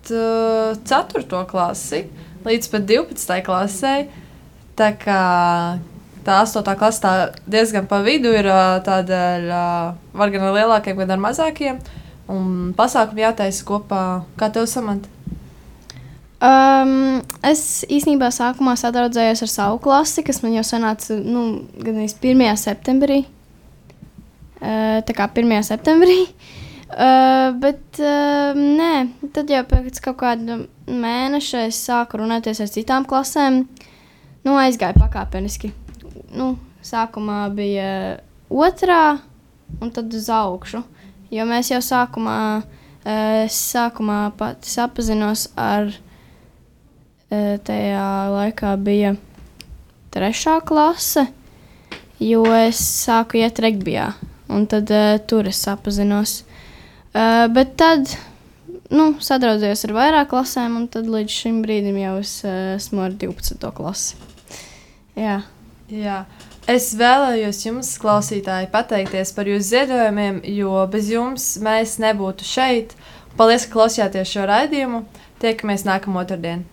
4. 0.04 1.46
klasi 1.48 2.04
līdz 2.44 2.70
pat 2.74 2.88
12. 2.90 3.40
klasē. 3.46 3.96
Tā 4.76 4.90
kā 5.00 5.24
tā 6.26 6.40
8. 6.44 6.76
klase 6.80 7.04
tā 7.04 7.14
diezgan 7.48 7.88
pa 7.88 8.02
vidu 8.04 8.34
ir 8.36 8.50
tādēļ, 8.84 9.50
var 10.18 10.34
gan 10.34 10.48
ar 10.50 10.58
lielākiem, 10.58 10.98
gan 11.00 11.16
ar 11.16 11.22
mazākiem. 11.24 11.80
Un 12.32 12.72
pasākumu 12.78 13.26
jātaisa 13.26 13.66
kopā. 13.68 14.04
Kā 14.40 14.48
tev 14.54 14.68
samant? 14.72 15.10
Um, 16.44 17.22
es 17.46 17.86
īstenībā 17.88 18.28
sākumā 18.36 18.74
sadraudzējos 18.80 19.46
ar 19.46 19.52
savu 19.52 19.78
klasi, 19.84 20.26
kas 20.28 20.42
man 20.44 20.58
jau 20.58 20.64
sanāca 20.68 21.16
nu, 21.16 21.64
gan 21.80 22.02
1. 22.04 22.44
septembrī. 22.60 23.22
Uh, 24.60 25.00
tā 25.08 25.16
kā 25.16 25.30
1. 25.32 25.54
septembrī. 25.68 26.26
Uh, 26.94 27.56
bet 27.64 28.02
uh, 28.04 28.52
nē, 28.60 28.92
tad 29.36 29.52
jau 29.52 29.64
pēc 29.72 30.02
kaut 30.04 30.20
kāda 30.24 30.60
mēneša 30.88 31.66
es 31.70 31.80
sāku 31.88 32.20
runāties 32.20 32.60
ar 32.64 32.72
citām 32.72 33.08
klasēm. 33.08 33.64
Nu, 34.44 34.58
aizgāju 34.60 35.00
pakāpeniski. 35.00 35.72
Nu, 36.36 36.58
sākumā 36.84 37.46
bija 37.56 38.20
otrā, 38.52 39.20
un 39.80 39.96
tad 39.96 40.12
uz 40.12 40.28
augšu. 40.28 40.84
Jo 41.34 41.46
mēs 41.50 41.72
jau 41.72 41.80
sākumā, 41.82 42.40
uh, 42.62 43.44
sākumā 43.50 44.20
pat 44.38 44.68
sapazinos 44.70 45.48
ar 45.58 45.90
uh, 45.90 47.56
tajā 47.66 48.10
laikā 48.34 48.74
bija 48.84 49.16
trešā 50.14 50.60
klase, 50.68 51.26
jo 52.22 52.44
es 52.54 52.78
sāku 52.78 53.42
iet 53.42 53.62
regbijā, 53.64 54.12
un 54.54 54.68
tad 54.70 54.94
uh, 54.94 55.16
tur 55.26 55.50
es 55.50 55.64
sapazinos. 55.66 56.44
Uh, 57.14 57.48
bet 57.54 57.74
tad 57.82 58.14
nu, 58.94 59.10
sadraudzējos 59.24 59.88
ar 59.88 59.96
vairāk 59.98 60.30
klasēm, 60.34 60.78
un 60.78 60.88
tad 60.92 61.10
līdz 61.10 61.34
šim 61.42 61.62
brīdim 61.66 61.98
jau 62.02 62.16
es, 62.22 62.38
esmu 62.78 63.08
ar 63.08 63.18
12. 63.18 63.70
klasi. 63.74 64.22
Jā. 65.18 65.42
Jā. 65.94 66.24
Es 66.64 66.94
vēlējos 66.96 67.58
jums, 67.66 67.88
klausītāji, 68.00 68.70
pateikties 68.72 69.34
par 69.36 69.50
jūsu 69.52 69.66
ziedojumiem, 69.68 70.38
jo 70.48 70.86
bez 70.88 71.10
jums 71.12 71.48
mēs 71.60 71.98
nebūtu 72.00 72.48
šeit. 72.48 72.96
Paldies, 73.36 73.66
ka 73.68 73.76
klausījāties 73.76 74.32
šo 74.32 74.46
raidījumu. 74.48 75.04
Tiekamies 75.44 75.84
nākamā 75.84 76.24
otrdiena. 76.24 76.73